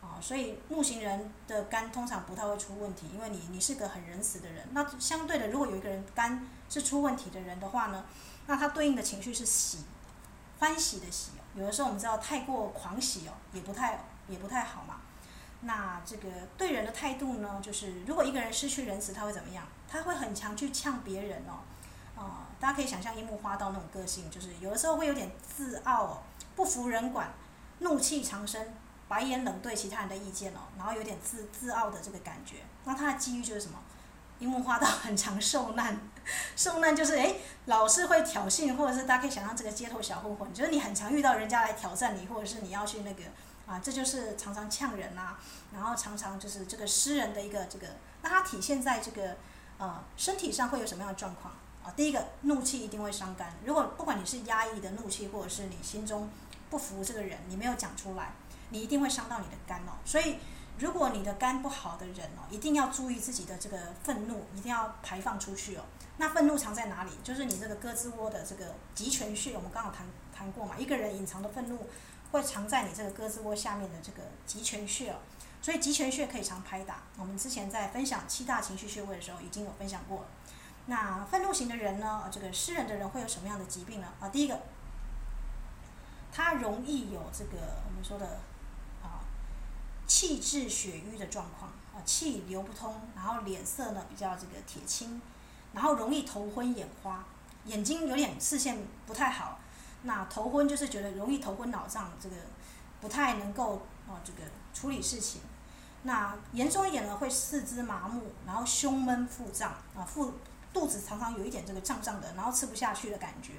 [0.00, 4.66] 啊，所以木型人的肝通常不太会出问题，因为你你是个很仁慈的人。
[4.72, 8.06] 那相对的，如果有一个人肝是出问题的人的话呢，
[8.46, 9.80] 那他对应的情绪是喜，
[10.58, 11.32] 欢喜的喜。
[11.56, 15.00] 有的时候我们知道太过狂喜哦，也不太也不太好嘛。
[15.62, 19.66] 那这个对人的态度呢，就是如果一个人失去仁慈，他会怎么样？
[19.88, 21.64] 他会很强去呛别人哦。
[22.14, 26.22] 啊、大家可以想象樱木花道那种个性，就是有的时候会有点自傲哦，
[26.54, 27.30] 不服人管，
[27.80, 28.74] 怒气长生，
[29.08, 32.56] 白眼冷对其他人的意见哦，然后有点自自傲的这个感觉。
[32.84, 33.78] 那他的机遇就是什么？
[34.38, 35.98] 樱木花道很常受难，
[36.54, 43.22] 受难就是诶，老是会挑衅，或者是大家可以想象这个街头小混混，就是你很常遇到人家来挑战你，或者是你要去那个
[43.66, 45.38] 啊，这就是常常呛人啊，
[45.72, 47.86] 然后常常就是这个诗人的一个这个，
[48.20, 49.36] 那它体现在这个
[49.78, 51.90] 呃身体上会有什么样的状况啊？
[51.96, 56.28] 第一个怒气一定会伤肝，如果不管你是压抑的怒气，或者是你心中
[56.68, 58.32] 不服这个人，你没有讲出来，
[58.68, 60.36] 你一定会伤到你的肝哦，所以。
[60.78, 65.84] 如果你的肝不好的人哦，一定要注意自己的这个愤怒，一定要排放出去哦。
[66.18, 67.10] 那愤怒藏在哪里？
[67.24, 70.74] 就是你这个胳肢窝的这个极泉穴，我们刚好谈谈过嘛。
[70.76, 71.88] 一个人隐藏的愤怒
[72.30, 75.16] 会藏在你这个胳肢窝下面的这个极泉穴哦。
[75.62, 77.04] 所以极泉穴可以常拍打。
[77.16, 80.26] 我们之前在分享七大情绪穴位的时候已经有分享过了。
[80.84, 84.08] 那愤怒型的人呢，这个诗人的人会有什么样的疾病呢？
[84.20, 84.60] 啊，第一个，
[86.30, 88.40] 他容易有这个我们说的。
[90.06, 95.20] 气滞血瘀的状况啊，气流不通，然后脸色呢比较这个铁青，
[95.72, 97.24] 然后容易头昏眼花，
[97.64, 99.58] 眼睛有点视线不太好。
[100.02, 102.36] 那头昏就是觉得容易头昏脑胀，这个
[103.00, 104.42] 不太能够啊这个
[104.72, 105.40] 处理事情。
[106.02, 110.34] 那严重一点呢，会四肢麻木，然后胸闷腹胀啊，腹
[110.72, 113.54] 肚子常常有一点这个胀胀的，然后吃不下去的感觉。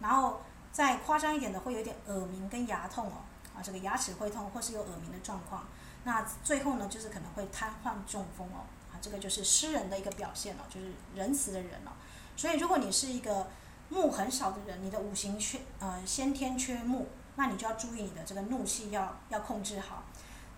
[0.00, 0.40] 然后
[0.72, 3.20] 再夸张一点的，会有点耳鸣跟牙痛哦，
[3.54, 5.66] 啊这个牙齿会痛或是有耳鸣的状况。
[6.04, 11.92] 那最后呢，就是可能会瘫痪中风哦，啊，这个就是诗人的一个表现哦，就是仁慈的人哦。
[12.36, 13.48] 所以，如果你是一个
[13.88, 20.04] 木很少的人，你的五行缺呃先天缺木，那你就要注意你的这个怒气要要控制好。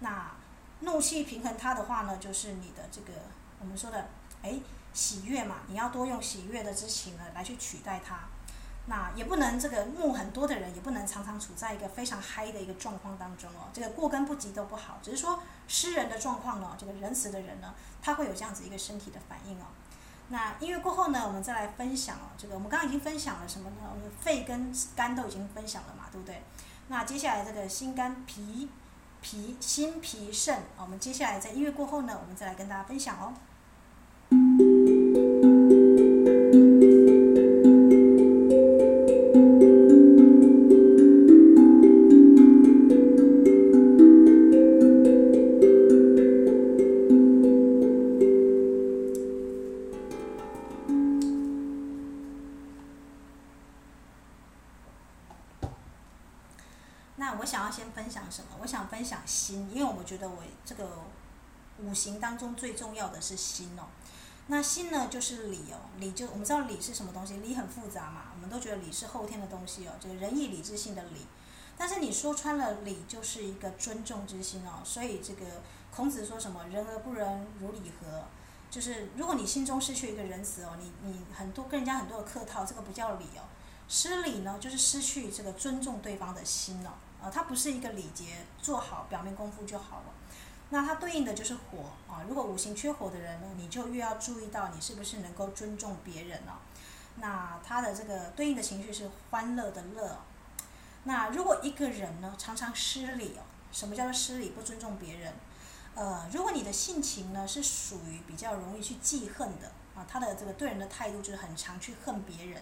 [0.00, 0.30] 那
[0.80, 3.12] 怒气平衡它的话呢，就是你的这个
[3.60, 4.08] 我们说的
[4.42, 4.60] 哎
[4.92, 8.20] 喜悦嘛，你要多用喜悦的之情呢来去取代它。
[8.86, 13.68] 那也不能这个木很多的人，也不能常常处在一个非常嗨的一个状况当中哦。
[13.72, 19.64] 这个过跟不及都不好，只是说诗人的状况呢，这个仁慈的人呢，他会有这样子一个身体的反应哦。
[20.28, 22.28] 那音乐过后呢，我们再来分享哦。
[22.36, 23.76] 这个我们刚刚已经分享了什么呢？
[23.90, 26.42] 我们肺跟肝都已经分享了嘛，对不对？
[26.88, 28.68] 那接下来这个心肝脾
[29.22, 33.32] 脾心脾肾，我们接下来在音乐过后呢，我们再来跟大家分享哦。
[63.14, 63.86] 的是心哦。
[64.48, 71.26] 那心呢，就是理哦，理就我们知道理是什么东西，理很复杂嘛，我们都觉得理是后天的东西哦，这个仁义礼智信的礼。
[71.78, 74.82] 但是你说穿了，礼就是一个尊重之心哦。
[74.84, 75.46] 所以这个
[75.90, 78.22] 孔子说什么“人而不仁，如礼何”，
[78.70, 83.42] 就是如果你心中失去一个仁慈哦，你你很多跟人家很多的客套，这个不叫礼哦。
[83.88, 86.90] 失礼呢，就是失去这个尊重对方的心哦。
[87.22, 90.04] 啊，它不是一个礼节，做好表面功夫就好了。
[90.74, 92.26] 那它对应的就是火啊！
[92.28, 96.60] 如果五行缺火的人呢，你就越要注意到你是不是能够尊重别人了。
[97.18, 100.18] 那它的这个对应的情绪是欢乐的乐。
[101.04, 104.48] 那如果一个人呢，常常失礼哦，什么叫做失礼？
[104.50, 105.32] 不尊重别人。
[105.94, 112.60] 呃，如果你的性情呢是属于比较容易去记恨的啊，他的这个对人的态度就是很常去恨别人。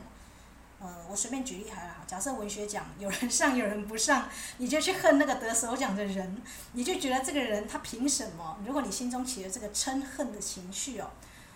[0.83, 2.03] 呃，我随便举例还好。
[2.07, 6.42] 假设文学奖有人上有人不上，你就去恨那个得首奖的人，
[6.73, 8.59] 你就觉得这个人他凭什么？
[8.66, 11.11] 如果你心中起了这个嗔恨的情绪哦，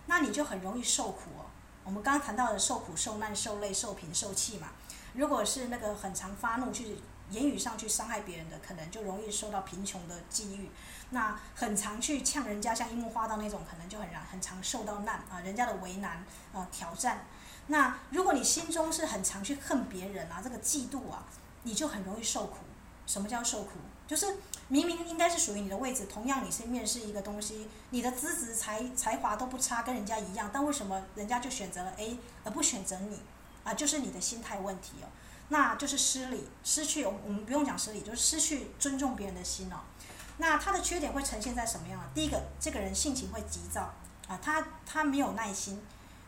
[0.06, 1.46] 那你就很容易受苦哦。
[1.82, 4.68] 我们刚刚谈到的受苦、受难、受累、受贫、受气嘛。
[5.14, 6.98] 如果是那个很常发怒去
[7.30, 10.70] 言语上去伤害别人的，可能就容易受到贫穷的际遇。
[11.10, 17.26] 那很常去呛人家，像樱木花道那种，可能就很常很常受到难啊，人家的为难啊挑战。
[17.68, 21.24] 那如果你心中是很常去恨别人啊，这个嫉妒啊，
[21.64, 22.58] 你就很容易受苦。
[23.06, 23.70] 什么叫受苦？
[24.06, 24.36] 就是
[24.68, 33.20] 明明应该是属于你的位置，同样你是面试一个东西，你的资质才才华都不差，跟人家一样，但为什么人家就选择了 A 而不选择你？
[33.62, 35.06] 啊，就是你的心态问题哦。
[35.48, 39.76] 那就是失礼，失去我们不用讲失礼，就是失去尊重别人的心哦。
[40.38, 42.00] 那他的缺点会呈现在什么样？
[42.12, 43.92] 第一个，这个人性情会急躁
[44.26, 45.80] 啊，他他没有耐心。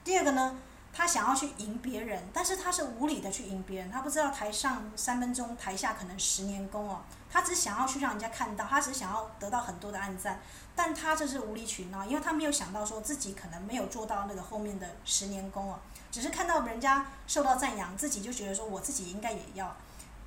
[0.05, 0.57] 第二个呢？
[0.93, 3.91] 他想要去赢别人，但是他是无理的去赢别人。
[3.91, 7.03] 他不知道台上三分钟，台下可能十年功哦。
[7.31, 10.41] 他只想要去让人家看到，他只想要得到很多的暗赞，
[10.75, 15.79] 但他这是无理取闹，因为他没有想到说自己可能没有做到那个后面的十年功哦。
[16.11, 19.77] 只是看到人家受到赞扬，自己就觉得说我自己应该也要，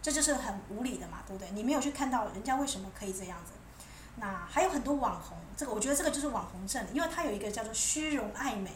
[0.02, 1.52] 这就是很无理的嘛，对不对？
[1.52, 3.52] 你没有去看到人家为什么可以这样子。
[4.18, 8.72] 那还有很多网红，这个我觉得这个就是网红症，因为他有一个叫做虚荣爱美。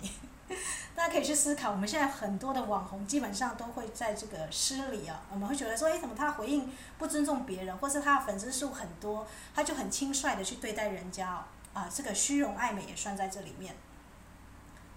[0.95, 13.75] 大家可以去思考，我们现在很多的网红基本上都会在这个失礼啊，我们会觉得说，哎，怎么他回应不尊重别人，或是他的粉丝数很多，他就很轻率的去对待人家哦，啊，这个虚荣爱美也算在这里面。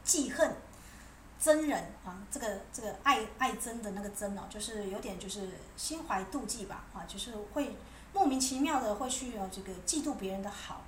[0.05, 0.55] 记恨，
[1.43, 7.75] 憎人啊，这个这个爱爱憎的那个憎哦，就是有点就是心怀妒忌吧，啊，就是会
[8.13, 10.83] 莫名其妙的会去这个嫉妒别人的好，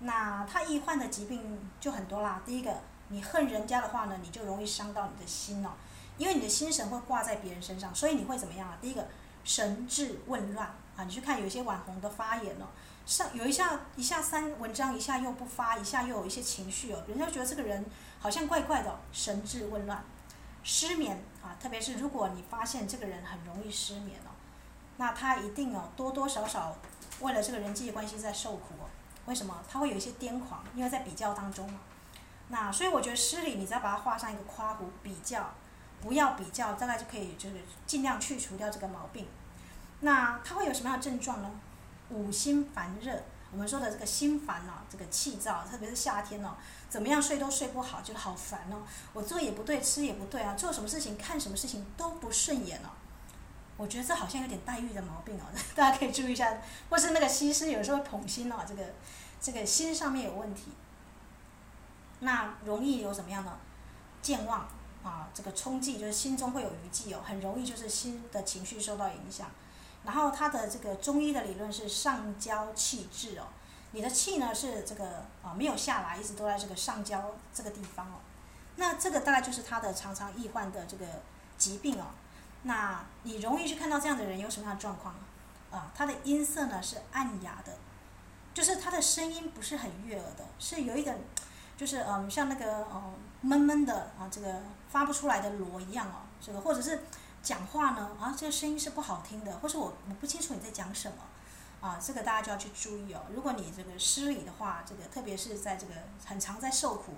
[0.00, 2.70] 那他易患的疾病就很多啦，第一个。
[3.08, 5.70] 你恨人家的话呢，你就容易伤到你的心哦，
[6.16, 8.76] 因为你的心神会挂在别人身上，所以你会怎么样啊？
[8.80, 9.06] 第一个，
[9.44, 10.66] 神志紊乱
[10.96, 11.04] 啊！
[11.04, 12.66] 你去看有一些网红的发言哦，
[13.06, 17.84] 上有一下一下删文章，一下又不发，一下又有一些情绪哦，人家觉得这个人
[18.20, 20.04] 好像怪怪的，神志紊乱，
[20.62, 24.30] 失眠啊，特别是如果你发现这个人很容易失眠哦，
[24.98, 26.76] 那他一定哦多多少少
[27.20, 28.90] 为了这个人际关系在受苦哦。
[29.26, 29.62] 为什么？
[29.70, 31.80] 他会有一些癫狂，因为在比较当中嘛。
[32.50, 35.52] 那所以我觉得失礼，你只要把它画上一个括弧，比较，
[36.00, 37.56] 不要比较，大概就可以就是
[37.86, 39.26] 尽量去除掉这个毛病。
[40.00, 41.50] 那它会有什么样的症状呢？
[42.10, 46.54] 五心烦热，我们说的这个心烦哦，这个气躁，特别是夏天哦，
[46.88, 48.80] 怎么样睡都睡不好，觉得好烦哦。
[49.12, 52.88] 我做也不对，吃也不对啊，做什么事情看什么事情都不顺眼哦。
[53.76, 55.44] 我觉得这好像有点黛玉的毛病哦，
[55.76, 56.50] 大家可以注意一下，
[56.88, 58.82] 或是那个西施有时候会捧心哦，这个
[59.38, 60.72] 这个心上面有问题。
[62.20, 63.56] 那容易有怎么样呢？
[64.20, 64.66] 健忘
[65.04, 69.48] 啊，这个冲忌就是心中会有余悸哦，很容易就是心的情绪受到影响。
[70.04, 73.44] 然后它的这个中医的理论是上焦气滞哦，
[73.92, 78.18] 你的气呢是这个啊没有下来，一直都在这个上焦这个地方哦。
[78.76, 81.06] 那这个大概就是他的常常易患的这个
[81.56, 82.06] 疾病哦。
[82.64, 85.14] 那你容易去看到这样的人有什么样的状况
[85.70, 85.92] 啊啊？
[85.94, 87.76] 他的音色呢是暗哑的，
[88.52, 91.16] 就是他的声音不是很悦耳的，是有一点。
[91.78, 97.04] 就是嗯，像那个呃闷闷的啊，这个发不出来的锣一样哦，这个或者是
[97.40, 101.18] 讲话呢啊，这个声音是不好听的，或是我我不清楚你在讲什么
[101.80, 103.20] 啊，这个大家就要去注意哦。
[103.32, 105.94] 如果你这个失礼的话，这个特别是在这个
[106.26, 107.12] 很常在受苦，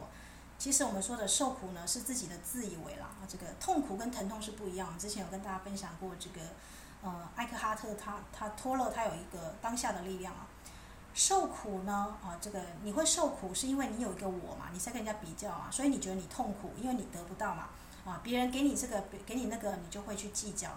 [0.59, 4.99] 其实我们说的受苦呢是自己的自以为啦啊，这个痛苦跟疼痛是不一样。
[4.99, 6.41] 之前有跟大家分享过这个
[7.03, 10.47] 呃艾克哈特他他托勒他有一个当下的力量啊。
[11.15, 17.69] 受苦呢，啊，这个你会受苦，是因为你有一个我嘛，你在跟人家比较啊，所以你觉得你痛苦，因为你得不到嘛，
[18.05, 20.71] 啊，别人给你这个，给你那个，你就会去计较。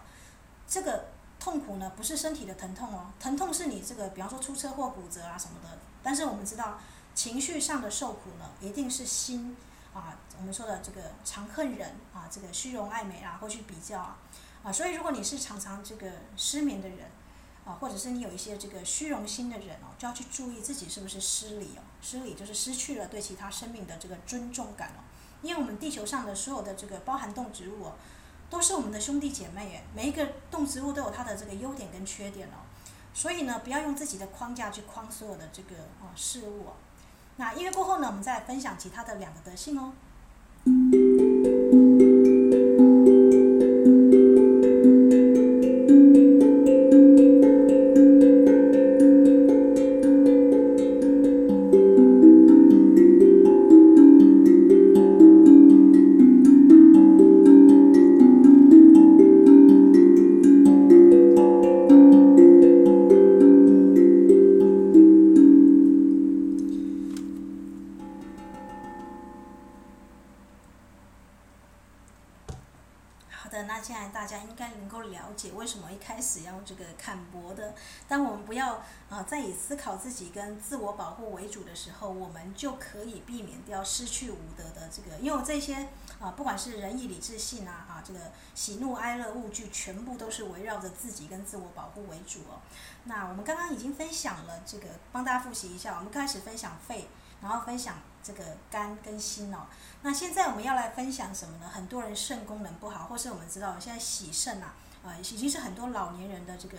[0.67, 1.05] 这个
[1.39, 5.77] 痛苦呢，不是身体的疼痛哦，疼痛是你这个，比方说出车祸骨折啊什么的。
[6.01, 6.79] 但是我们知道，
[7.13, 9.55] 情绪上的受苦呢，一定是心
[9.93, 14.17] 啊，我们说的这个常恨人啊，这个虚荣爱美啊，或去比较啊，
[14.63, 16.99] 啊，所以如果你是常常这个失眠的人
[17.65, 25.01] 啊，或者是你有一些这个虚荣心的人哦，就要去注意自己是不是失礼哦，失礼就是失去了对其他生命的这个尊重感哦，
[25.41, 27.93] 因为我们地球上的所有的这个包含动植物哦。
[28.49, 32.61] 都是我们的兄弟姐妹诶，每一个动植物都有它的这个优点跟缺点哦，
[33.11, 36.73] 所以呢，不要用自己的框架去框所有的这个啊事物哦。
[37.37, 39.93] 那音乐过后呢，我们再分享其他的两个德性哦。
[82.55, 85.87] 就可以避免掉失去无德的这个，因为这些
[86.19, 88.19] 啊，不管是仁义礼智信啊，啊，这个
[88.53, 92.61] 喜怒哀乐物具，全部都是围绕着自己跟自我保护为主哦。
[93.05, 97.07] 那我们刚刚已经分享了这个，帮大家复习一下，我们开始分享肺，
[97.41, 99.67] 然后分享这个肝跟心哦。
[100.01, 101.67] 那现在我们要来分享什么呢？
[101.67, 104.73] 很多人肾功能不好，或是我们知道现在洗肾啊，
[105.03, 106.77] 啊，已经是很多老年人的这个。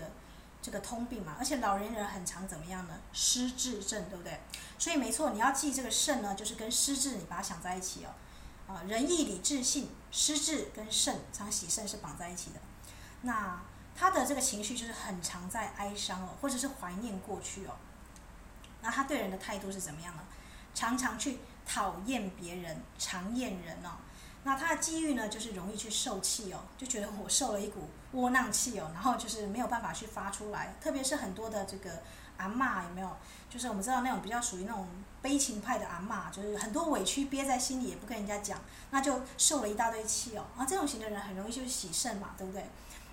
[0.64, 2.94] 这个通病嘛，而且老年人很常怎么样呢？
[3.12, 4.40] 失智症，对不对？
[4.78, 8.08] 所以没错，你要记这个肾呢，就是跟失智，你把它想在一起哦。
[8.66, 12.60] 啊，仁义礼智信，失智跟肾常喜肾是绑在一起的。
[13.20, 13.60] 那
[13.94, 17.76] 他的这个情绪就是很常在哀伤哦，或者是怀念过去哦。
[18.80, 20.22] 那他对人的态度是怎么样呢？
[20.74, 23.98] 常常去讨厌别人，常厌人哦。
[24.47, 30.74] 那他的际遇呢，就是容易去受气哦，就觉得我受了一股窝囊气哦，然后就是没有办法去发出来。
[30.82, 32.03] 特别是很多的这个
[32.36, 33.11] 阿嬷有没有？
[33.49, 34.86] 就是我们知道那种比较属于那种
[35.22, 40.45] 悲情派的阿嬷，就是很多委屈憋在心里也不跟人家讲，那就受了一大堆气哦。
[40.59, 42.66] 啊，这种型的人很容易就喜肾嘛，对不对？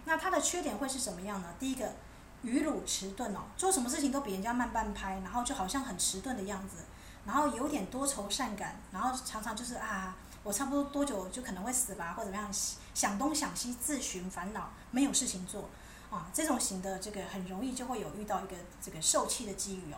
[0.04, 1.48] 那他的缺点会是什么样呢？
[1.58, 1.94] 第一个，
[2.42, 6.84] 语鲁迟钝哦，做什么事情都比人家慢半拍，然后就好像很迟钝的样子，
[7.26, 10.18] 然后有点多愁善感，然后常常就是啊。
[10.44, 12.52] 我差不多多久就可能会死吧，或者怎么样，
[12.94, 15.70] 想东想西，自寻烦恼，没有事情做，
[16.10, 19.98] 啊，这种型的这个很容易就会有遇到一个这个受气的机遇哦。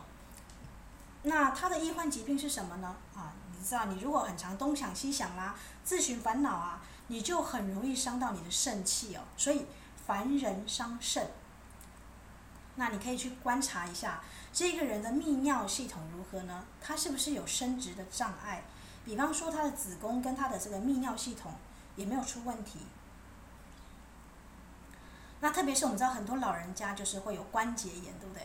[1.24, 2.96] 那他的易患疾病是什么呢？
[3.16, 9.22] 啊，你知道，你如果很常东想西想啦，自寻烦恼啊，你就很容易伤到你的肾气哦。
[9.38, 9.66] 所以
[10.06, 11.32] 烦人伤肾。
[12.76, 14.22] 那你可以去观察一下
[14.52, 16.66] 这个人的泌尿系统如何呢？
[16.82, 18.64] 他是不是有生殖的障碍？
[19.06, 21.54] 比方说，他的子宫跟他的这个泌尿系统
[21.96, 22.80] 也没有出问题。
[25.42, 28.44] 那特别是我们知道很多老人家就是会有关节炎，对不对？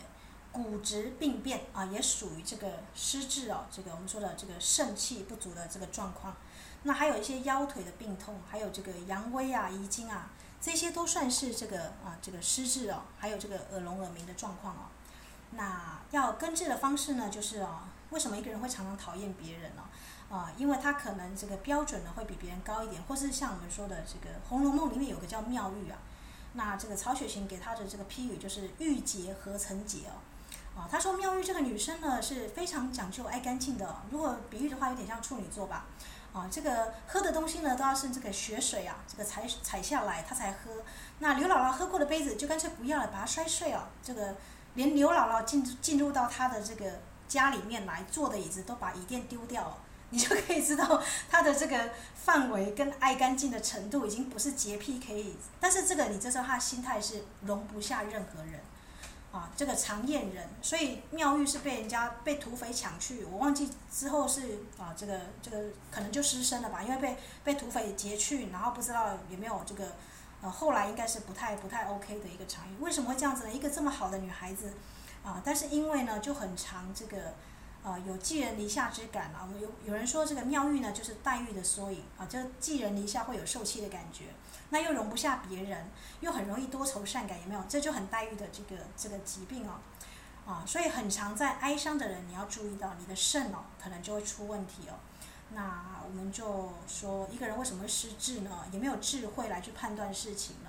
[0.51, 3.65] 骨质病变啊，也属于这个失智哦。
[3.71, 6.35] 这个我们说的这个肾气不足的这个状况。
[6.83, 13.03] 那还有一些腰腿的病痛，还有这个阳痿啊、遗精啊，这些都算是这个啊这个失智哦。
[13.17, 14.89] 还有这个耳聋耳鸣的状况哦。
[15.51, 17.81] 那要根治的方式呢，就是哦，
[18.11, 19.83] 为什么一个人会常常讨厌别人呢？
[20.29, 25.97] 啊，因为他可能这个标准呢会比别人高一点，或是像我们说的这个《红楼梦》里面有个叫妙玉啊，
[26.53, 30.07] 那这个曹雪芹给他的这个批语就是“玉洁何曾洁”
[30.75, 35.85] 哦，啊，他说妙玉这个女生呢是非常讲究爱干净的，如果比喻的话有点像处女座吧，
[36.31, 40.83] 啊，这个喝的东西呢都要是这个雪水啊，这个采采下来她才喝，
[41.17, 44.35] 那刘姥姥喝过的杯子就干脆不要了，把它摔碎哦，这个
[44.75, 46.99] 连刘姥姥进进入到她的这个
[47.29, 49.77] 家里面来坐的椅子都把椅垫丢掉了。
[50.11, 50.99] 你就可以知道
[51.29, 58.59] 他的这个范围跟爱干净的程度已经不是洁癖可以，但是这个你知道他的心态是容不下任何人，
[59.31, 69.91] 啊，这个常厌人，所以妙玉是被人家被土匪抢去，我忘记之后是啊这个这个可能就失身了吧，因为被被土匪劫去，然后不知道有没有这个
[70.41, 73.53] 呃后来应该是不太不太 OK 的一个场景，为什么会这样子呢？
[73.53, 74.73] 一个这么好的女孩子
[75.29, 77.33] 啊，但是因为呢就很常这个。
[77.81, 79.47] 啊，有寄人篱下之感啊！
[79.57, 84.25] 有有人说这个妙玉呢，就是黛玉的缩影啊，就寄人篱下会有受气的感觉，
[84.69, 87.63] 那又容不下别人，又很容易多愁善感，有没有？
[87.69, 89.79] 这就很黛玉的这个这个疾病哦，
[90.45, 94.99] 啊，所以很常在哀伤的人，你要注意到你的肾哦，可能就会出问题哦。
[95.51, 98.65] 那我们就说一个人为什么会失智呢？
[98.73, 100.68] 也没有智慧来去判断事情了。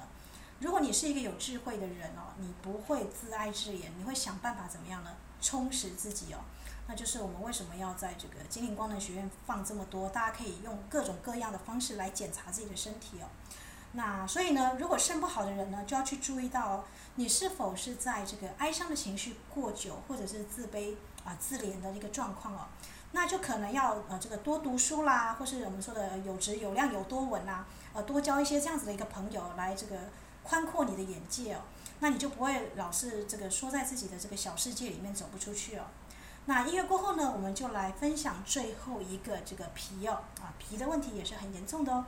[0.60, 5.10] 如果你是一个有智慧的人哦，你不会自哀自怜，你会想办法怎么样呢？
[5.40, 6.38] 充实自己哦。
[6.86, 13.26] 那就是我们为什么要在这个精灵光能学院放这么多，大家可以用各种各样的方式来检查自己的身体哦。
[13.92, 16.84] 那所以呢，如果肾不好的人呢，就要去注意到哦
[17.14, 20.94] 你是否是在这个哀伤的情绪过久，或者是自卑
[21.24, 22.66] 啊、自怜的一个状况哦。
[23.12, 29.96] 那就可能要呃这个多读书啦，或是我们说的有质有量有多稳啦，呃多交一些这样子的一个朋友来这个
[30.42, 31.60] 宽阔你的眼界哦，
[32.00, 35.84] 那你就不会老是这个缩在自己的这个小世界里面走不出去哦。
[36.46, 42.04] 那音乐过后呢，我们就来分享最后一个这个皮哦，啊皮的问题也是很严重的哦。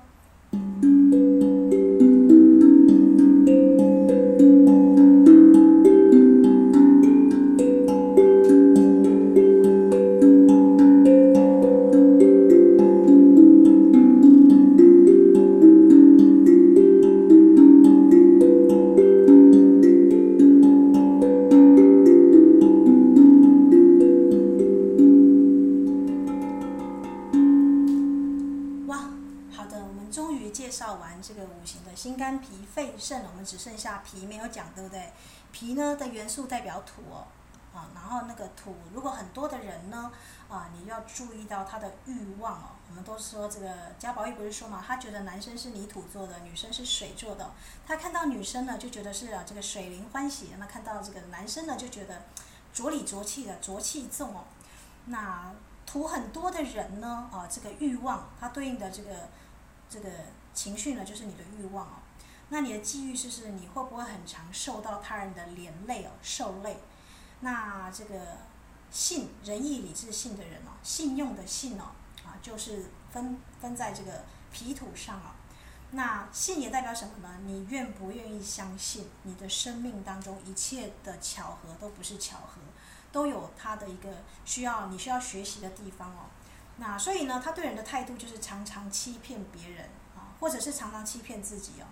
[36.13, 37.27] 元素代表土哦，
[37.75, 40.13] 啊，然后那个土如果很多的人呢，
[40.49, 42.69] 啊，你要注意到他的欲望哦。
[42.89, 47.51] 我们都说这个贾宝玉不是说嘛，他觉得男生是泥土做的，女生是水做的。
[47.87, 52.23] 他看到女生呢，就觉得是啊这个水灵欢喜；那看到这个男生呢，就觉得
[52.73, 54.45] 浊里浊气的浊气重哦。
[55.07, 55.53] 那
[55.87, 59.11] 土很多的人呢，啊，这个欲望，它对应的这个
[59.89, 60.09] 这个。
[60.55, 61.93] 情绪呢，就是你的欲望哦。
[62.53, 66.77] 那你的际遇是是你会不会很常受到他人的连累哦，受累？
[67.41, 68.21] 那这个
[68.91, 71.85] 信仁义礼智信的人哦，信用的信哦，
[72.27, 75.33] 啊，就是分分在这个脾土上哦。
[75.93, 77.39] 那信也代表什么呢？
[77.47, 82.61] 你愿不愿意相信你的生命当中一切的巧合都不是巧合，
[83.11, 84.11] 都有他的一个
[84.45, 86.29] 需要你需要学习的地方哦。
[86.77, 90.37] 那所以呢，他对人的态度就是常常欺骗别人啊。
[90.39, 91.87] 或者是常常欺骗自己哦，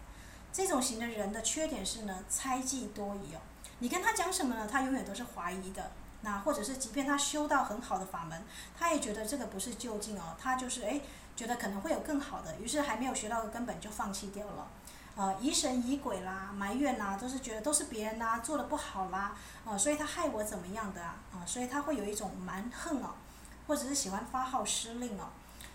[0.53, 3.41] 这种型的人的缺点是呢，猜忌多疑哦。
[3.79, 4.69] 你跟他讲什么呢？
[4.71, 5.91] 他永远都是怀疑的。
[6.23, 8.43] 那或者是即便他修到很好的法门，
[8.79, 11.01] 他也觉得这个不是究竟哦，他就是诶，
[11.35, 14.69] 觉得可能会有更好的，于是还没有学到的根本就放弃掉了。
[15.17, 19.35] 呃，疑神疑鬼啦，埋怨啦，都是觉得都是别人啦，做得不好啦，
[19.65, 21.17] 呃，所以他害我怎么样的啊？
[21.33, 23.15] 啊，所以他会有一种蛮横哦，
[23.67, 25.31] 或者是喜欢发号施令哦。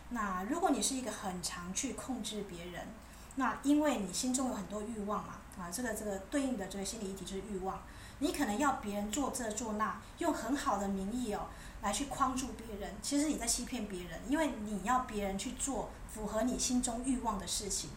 [0.09, 2.87] 那如果你是一个很常去控制别人，
[3.35, 7.81] 那因为你心中有很多欲望嘛，啊，这个这个对应的这个心理议题就是欲望，
[8.19, 11.47] 你可能要别人做这做那，用很好的名义哦
[11.81, 17.89] 来去框住别人，其实你在欺骗别人，因为你要别人去做符合你心中欲望的事情，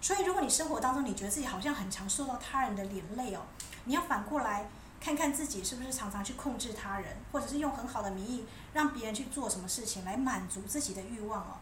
[0.00, 3.42] 所以如果你生活当中你觉得自己好像很常受到他人的连累哦，
[3.84, 4.66] 你要反过来。
[4.98, 11.58] 看看自己是不是常常去控制他人，或者是用很好的名义让别人去做什么事情来满足自己的欲望哦。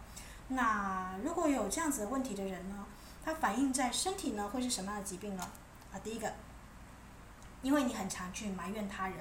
[0.49, 2.87] 那如果有这样子的问题的人呢，
[3.25, 5.49] 它反映在身体呢会是什么样的疾病呢？
[5.93, 6.33] 啊，第一个，
[7.63, 9.19] 因为你很常去埋怨他人，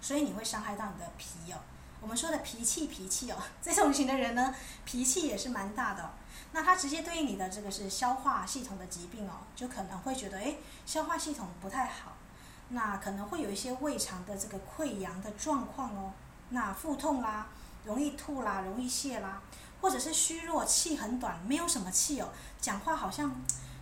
[0.00, 1.58] 所以你会伤害到你的脾哦。
[2.00, 4.54] 我们说的脾气脾气哦， 这种型的人呢，
[4.84, 6.10] 脾气也是蛮大的哦。
[6.52, 12.12] 那它直接对应你的这个是消化系统的疾病哦，就可能会觉得诶，消化系统不太好。
[12.68, 16.12] 那可能会有一些胃肠的这个溃疡的状况哦，
[16.50, 17.46] 那腹痛啦，
[17.84, 19.40] 容易吐啦，容易泻啦，
[19.80, 22.28] 或者是虚弱，气很短，没有什么气哦，
[22.60, 23.34] 讲话好像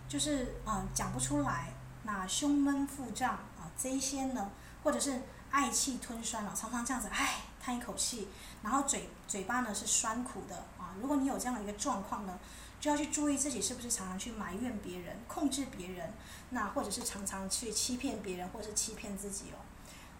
[0.07, 1.73] 就是啊、讲不出来，
[2.03, 4.51] 那胸闷腹胀啊这一些呢，
[4.83, 5.21] 或者是
[5.51, 8.27] 爱气吞酸了，常常这样子唉叹一口气，
[8.61, 12.39] 然后嘴嘴巴呢是酸苦的啊，如果你有这样的一个状况呢。
[12.77, 16.13] 就要去注意自己是不是常常去埋怨别人、控制别人，
[16.51, 19.57] 那或者是常常去欺骗别人，或者是欺骗自己哦。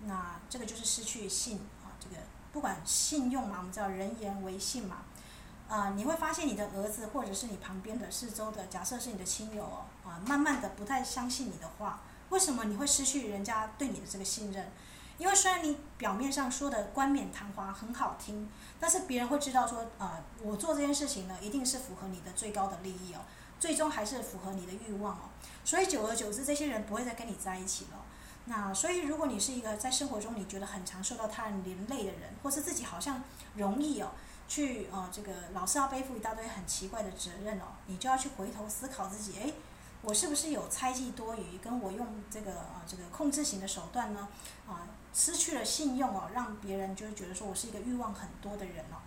[0.06, 2.16] 那这个就是失去信啊，这个
[2.52, 5.04] 不管信用嘛，我们叫人言为信嘛。
[5.68, 14.72] 啊，你会发现你的儿子或者是你旁边的四周的，假设是你的亲友哦，啊，慢慢的不太相信你的话，为什么你会失去人家对你的这个信任？
[15.18, 18.50] 因为虽然你表面上说的冠冕堂皇很好听，
[18.80, 23.22] 但是别人会知道说，呃，我做这件事情呢，一定是符合你的最高的利益哦，
[23.60, 25.30] 最终还是符合你的欲望哦。
[25.64, 28.06] 所以久而久之，这些人不会再跟你在一起了。
[28.48, 33.24] 那所以，如果你是一个在生活中你觉得很常受到他人连累的人，或是自己好像
[33.56, 34.12] 容易哦，
[34.48, 39.54] 去呃这个老是要背负一大堆很奇怪的责任哦，你就要去回头思考自己，诶。
[40.02, 41.58] 我是不是有猜忌多疑？
[41.58, 44.28] 跟我用这个啊这个控制型的手段呢？
[44.68, 49.02] 啊，失去了信用哦，让别人就会觉得说我是一个欲望很多的人哦。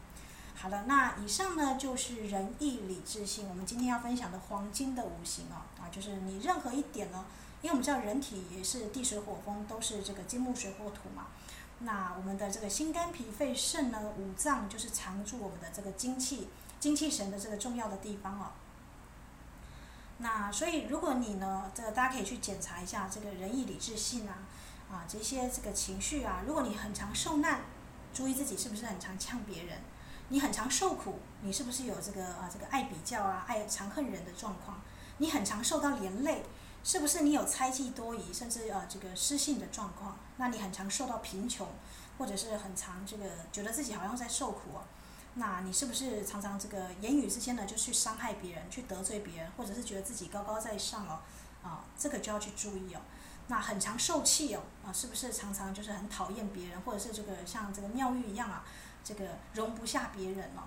[0.57, 7.25] 好的，那以上呢就是仁义礼智信，我们今天要分享的黄金的五行哦啊，就是你任何一点呢
[7.63, 11.29] 因为我们知道人体也是地水火风，都是这个金木水火土嘛。
[11.81, 16.49] 那我们的这个心肝脾肺肾呢，五脏就是藏住我们的这个精气、
[16.81, 18.51] 精气神的这个重要的地方哦。
[20.19, 24.35] 那所以如果你呢，这个大家可以去检查一下这个仁义礼智信啊，
[24.91, 27.61] 啊这些这个情绪啊，如果你很常受难，
[28.13, 29.79] 注意自己是不是很常呛别人；
[30.31, 34.81] 你很常受苦，你是不是有这个啊这个爱比较啊、爱常恨人的状况？
[35.19, 36.45] 你很常受到连累。
[36.85, 40.17] 是不是你有猜忌多疑，甚至呃这个失信的状况？
[40.39, 41.69] 那你很常受到贫穷，
[42.17, 44.85] 或者是很常这个觉得自己好像在受苦哦。
[45.35, 51.21] 那你是不是常常这个言语之间呢就去伤害别人，去得罪别人，或者是觉得自己高高在上哦？
[51.63, 53.01] 啊，这个就要去注意哦。
[53.49, 58.65] 那很常受气哦，啊，是不是常常就是很讨厌别人，或者是这个像这个庙玉一样啊，
[59.05, 60.63] 这个容不下别人哦？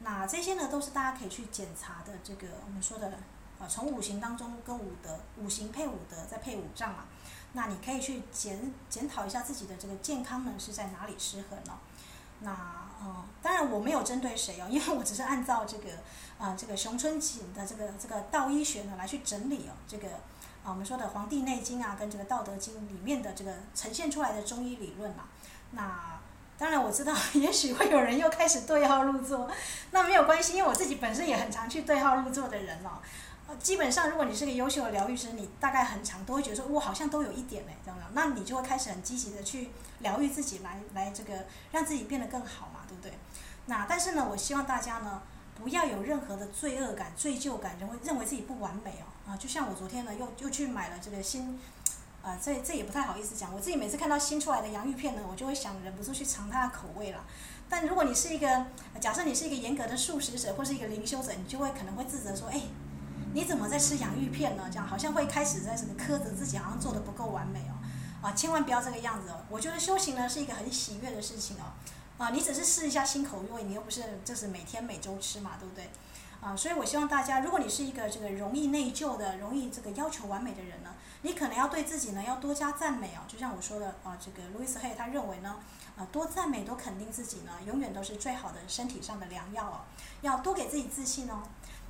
[0.00, 2.14] 那这些呢都是大家可以去检查的。
[2.24, 3.18] 这个我们说的。
[3.60, 7.04] 啊，从五行当中跟五德，五行配五德，再配五脏嘛，
[7.52, 11.78] 那你可以去检检讨一下自己的这个健康呢是在哪里失衡了。
[12.40, 12.50] 那
[13.02, 15.90] 呃，当然我没有针对谁哦，因为我只是按照这个
[16.38, 20.08] 啊、这个熊春锦的这个这个道医学呢来去整理哦，这个
[20.64, 25.24] 啊我们说的《黄帝内经》啊跟这个《道德经》里面的这个呈现出来的中医理论嘛。
[25.72, 26.18] 那
[26.56, 29.50] 当然我知道， 也许会有人又开始对号入座，
[29.90, 33.00] 那没有关系，因为我自己本身也很常去对号入座的人哦。
[33.58, 39.70] 基本上，如果你是个优秀的疗愈师，你大概很长都会觉得说，我好像都有一点嘞，这样，那你就会开始很积极的去
[40.00, 43.12] 疗愈自己来，来这个让自己变得更好嘛，对不对？
[43.66, 45.22] 那但是呢，我希望大家呢，
[45.56, 49.30] 不要有任何的罪恶感、罪疚感，认为认为自己不完美哦。
[49.30, 51.58] 啊，就像我昨天呢，又又去买了这个新，
[52.22, 57.24] 啊，这这也不太好意思讲，我自己每次看到新出来的洋芋片呢，我就会想忍不住去尝它的口味了。
[57.68, 58.66] 但如果你是一个，
[59.00, 62.62] 假设你是一个严格的素食者或是一个灵修者，你就会可能会自责说，哎。
[63.32, 64.64] 你怎么在吃洋芋片呢？
[64.70, 67.74] 这样好像会开始在什么苛责自己，好像做得不够完美哦。
[68.22, 69.40] 啊，千万不要这个样子哦。
[69.48, 71.72] 我觉得修行呢是一个很喜悦的事情哦。
[72.18, 75.88] 啊，你只是试一下新口味，你又不是就是每天每周吃嘛，对不对？
[76.40, 80.90] 啊，所以我希望大家，如果你是一个这个容易内疚的、容易这个要求完美的人呢，
[81.22, 83.20] 你可能要对自己呢要多加赞美哦。
[83.28, 85.56] 就像我说的啊，这个路易斯黑他认为呢，
[85.96, 89.80] 啊，多赞美、多肯定自己呢，永远都是最好的身体上的良药哦。
[90.22, 91.42] 要多给自己自信哦。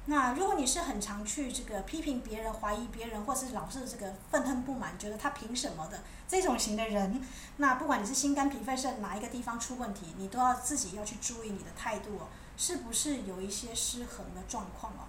[0.07, 7.23] 那如果你是很常去这个批评别人、怀疑别人，或是老是这个愤恨不满，觉得他凭什么的这种型的人，
[7.59, 15.07] 那不管你是心肝脾肺肾哪一个地方出问题，你都要自己要去注意你的态度哦，是不是有一些失衡的状况哦？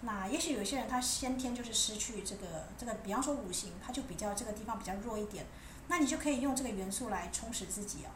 [0.00, 5.46] 那也许有些人他先天就是失去这个这个，比方说五行，他就比较这个地方比较弱一点，
[5.86, 8.10] 那你就可以用这个元素来充实自己哦。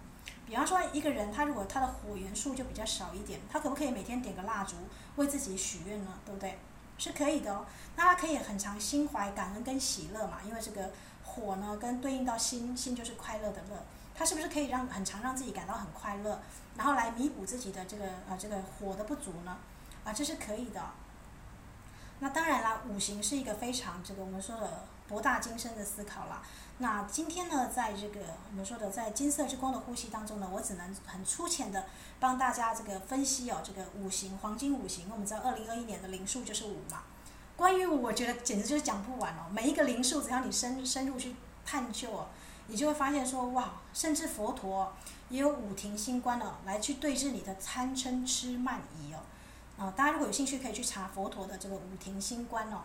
[0.47, 4.77] 比方说，一个人他如果他的火元素就比较少一点，他可不可以每天点个蜡烛
[5.17, 6.13] 为自己许愿呢？
[6.25, 6.59] 对不对？
[6.99, 7.67] 是可以的哦。
[7.97, 10.93] 那他可以很常心怀感恩跟喜乐嘛，因为这个
[11.25, 13.85] 火呢跟对应到心，心就是快乐的乐。
[14.15, 16.41] 他是不是可以让很常让自己感到很快乐，
[16.77, 19.59] 然后来弥补自己的这个呃这个火的不足呢？
[20.05, 20.81] 啊，这是可以的。
[22.21, 26.43] 那当然啦，五行是一个非常这个我们说的博大精深的思考啦。
[26.79, 31.87] 那今天呢，在这个我们说的在金色之光的呼吸当中呢，我只能很粗浅的
[32.21, 37.03] 帮大家这个分析哦，这个五行黄金五行，我们知道二零二一年的灵数就是五嘛。
[37.57, 39.47] 关于五，我觉得简直就是讲不完哦。
[39.51, 41.35] 每一个灵数，只要你深深入去
[41.65, 42.27] 探究哦，
[42.67, 44.93] 你就会发现说哇，甚至佛陀
[45.31, 49.21] 也有五庭星官哦，来去对峙你的贪嗔痴慢疑哦。
[49.79, 52.83] 啊，大家如果有兴趣，可以去查佛陀的这个五庭星官哦。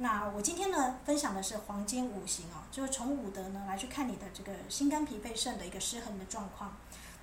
[0.00, 6.76] 那我今天呢，分享的是黄金五行哦，就是从五德呢来去看你的这个心肝脾肺肾的一个失衡的状况。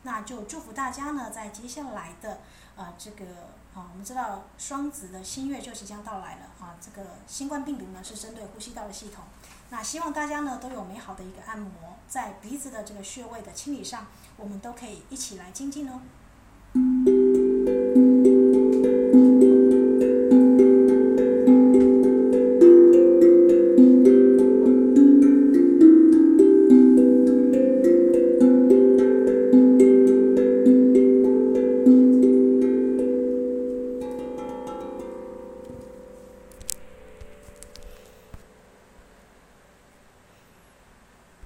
[0.04, 2.42] 那就祝福大家呢，在接下来的
[2.76, 3.26] 呃这个
[3.74, 9.24] 啊，我们知道双子的新月就即将到来了啊，这个新冠病毒呢是针对呼吸道的系统。
[9.70, 11.72] 那希望大家呢都有美好的一个按摩，
[12.10, 14.06] 在鼻子的这个穴位的清理上，
[14.36, 16.02] 我们都可以一起来精进哦。